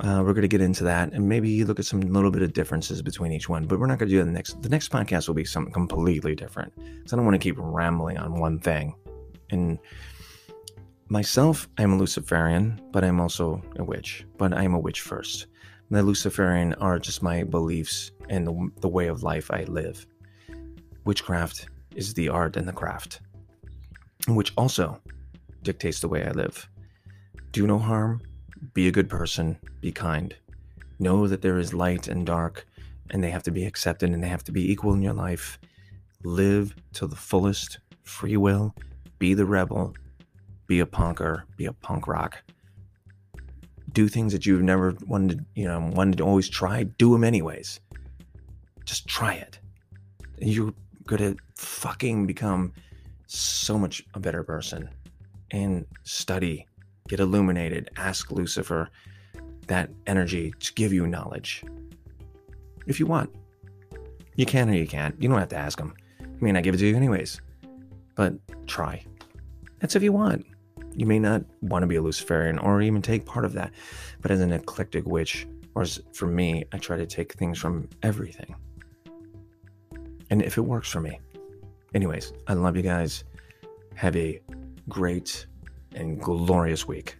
uh, 0.01 0.23
we're 0.25 0.33
going 0.33 0.43
to 0.43 0.49
get 0.49 0.61
into 0.61 0.85
that 0.85 1.13
and 1.13 1.29
maybe 1.29 1.65
look 1.65 1.79
at 1.79 1.87
some 1.87 2.01
little 2.01 2.31
bit 2.31 2.43
of 2.43 2.53
differences 2.53 3.03
between 3.03 3.33
each 3.33 3.49
one. 3.49 3.67
But 3.67 3.79
we're 3.79 3.87
not 3.87 3.99
going 3.99 4.09
to 4.09 4.15
do 4.17 4.25
the 4.25 4.31
next. 4.31 4.61
The 4.63 4.69
next 4.69 4.91
podcast 4.91 5.29
will 5.29 5.35
be 5.35 5.45
something 5.45 5.73
completely 5.73 6.35
different 6.35 6.75
because 6.77 7.13
I 7.13 7.17
don't 7.17 7.25
want 7.25 7.37
to 7.37 7.39
keep 7.39 7.55
rambling 7.57 8.19
on 8.19 8.39
one 8.41 8.59
thing. 8.59 8.95
And 9.51 9.79
myself, 11.09 11.69
I'm 11.79 11.93
a 11.93 11.97
Luciferian, 11.97 12.81
but 12.91 13.05
I'm 13.05 13.21
also 13.21 13.63
a 13.77 13.85
witch. 13.85 14.27
But 14.37 14.53
I'm 14.53 14.75
a 14.75 14.79
witch 14.79 15.01
first. 15.01 15.47
The 15.91 16.03
Luciferian 16.03 16.75
are 16.75 16.99
just 16.99 17.23
my 17.23 17.45
beliefs 17.45 18.11
and 18.29 18.47
the, 18.47 18.71
the 18.81 18.89
way 18.89 19.07
of 19.07 19.23
life 19.23 19.51
I 19.51 19.65
live. 19.65 20.07
Witchcraft 21.07 21.69
is 21.97 22.13
the 22.13 22.29
art 22.29 22.57
and 22.57 22.69
the 22.69 22.75
craft, 22.75 23.21
which 24.29 24.53
also 24.59 25.01
dictates 25.63 26.01
the 26.01 26.09
way 26.09 26.27
I 26.27 26.33
live. 26.33 26.69
Do 27.53 27.67
no 27.67 27.79
harm, 27.79 28.21
be 28.75 28.87
a 28.87 28.93
good 28.93 29.09
person, 29.09 29.59
be 29.81 29.91
kind. 29.91 30.37
Know 30.99 31.27
that 31.27 31.41
there 31.41 31.59
is 31.59 31.73
light 31.73 32.07
and 32.07 32.27
dark, 32.27 32.67
and 33.11 33.25
they 33.25 33.31
have 33.31 33.45
to 33.45 33.51
be 33.51 33.65
accepted 33.65 34.11
and 34.11 34.23
they 34.23 34.29
have 34.29 34.45
to 34.45 34.53
be 34.53 34.71
equal 34.71 34.93
in 34.93 35.01
your 35.01 35.15
life. 35.15 35.59
Live 36.23 36.75
to 36.95 37.07
the 37.07 37.17
fullest, 37.17 37.79
free 38.03 38.37
will, 38.37 38.75
be 39.19 39.33
the 39.33 39.47
rebel, 39.47 39.95
be 40.67 40.81
a 40.81 40.87
punker, 40.87 41.45
be 41.57 41.65
a 41.65 41.73
punk 41.73 42.07
rock. 42.07 42.43
Do 43.93 44.09
things 44.09 44.33
that 44.33 44.47
you've 44.47 44.63
never 44.63 44.95
wanted, 45.07 45.39
to, 45.39 45.45
you 45.55 45.67
know, 45.67 45.91
wanted 45.95 46.19
to 46.19 46.25
always 46.25 46.49
try, 46.49 46.83
do 46.83 47.13
them 47.13 47.25
anyways. 47.25 47.81
Just 48.85 49.07
try 49.07 49.35
it. 49.35 49.59
And 50.41 50.51
You're 50.51 50.75
gonna 51.07 51.35
fucking 51.57 52.27
become 52.27 52.73
so 53.27 53.79
much 53.79 54.05
a 54.15 54.21
better 54.21 54.43
person 54.43 54.89
and 55.51 55.87
study 56.05 56.67
get 57.09 57.21
illuminated, 57.21 57.91
ask 57.97 58.31
Lucifer 58.31 58.91
that 59.67 59.91
energy 60.07 60.53
to 60.61 60.75
give 60.75 60.93
you 60.93 61.07
knowledge. 61.07 61.65
If 62.87 63.01
you 63.01 63.07
want. 63.07 63.31
You 64.37 64.47
can 64.47 64.71
or 64.71 64.75
you 64.75 64.87
can't. 64.87 65.21
You 65.21 65.29
don't 65.29 65.39
have 65.39 65.49
to 65.49 65.57
ask 65.57 65.79
him. 65.79 65.95
I 66.21 66.27
mean, 66.41 66.57
I 66.57 66.61
give 66.61 66.75
it 66.75 66.79
to 66.79 66.87
you 66.87 66.97
anyways. 66.97 67.41
But 68.15 68.35
try. 68.67 69.05
That's 69.81 69.97
if 69.97 70.03
you 70.03 70.13
want. 70.13 70.47
You 70.99 71.07
may 71.07 71.21
not 71.21 71.45
want 71.61 71.85
to 71.85 71.87
be 71.87 71.95
a 71.95 72.03
Luciferian 72.03 72.59
or 72.59 72.83
even 72.83 73.03
take 73.03 73.25
part 73.25 73.45
of 73.45 73.53
that. 73.53 73.71
But 74.21 74.33
as 74.33 74.41
an 74.41 74.53
eclectic 74.53 75.07
witch, 75.07 75.47
or 75.77 75.83
as 75.83 76.01
for 76.13 76.27
me, 76.27 76.65
I 76.73 76.79
try 76.79 76.97
to 76.97 77.07
take 77.07 77.35
things 77.35 77.57
from 77.57 77.89
everything. 78.03 78.57
And 80.29 80.43
if 80.43 80.59
it 80.59 80.63
works 80.63 80.91
for 80.91 81.01
me. 81.01 81.21
Anyways, 81.95 82.33
I 82.49 82.55
love 82.55 82.77
you 82.77 82.83
guys. 82.83 83.23
Have 83.95 84.17
a 84.17 84.41
great 84.89 85.47
and 85.95 86.21
glorious 86.21 86.89
week. 86.89 87.17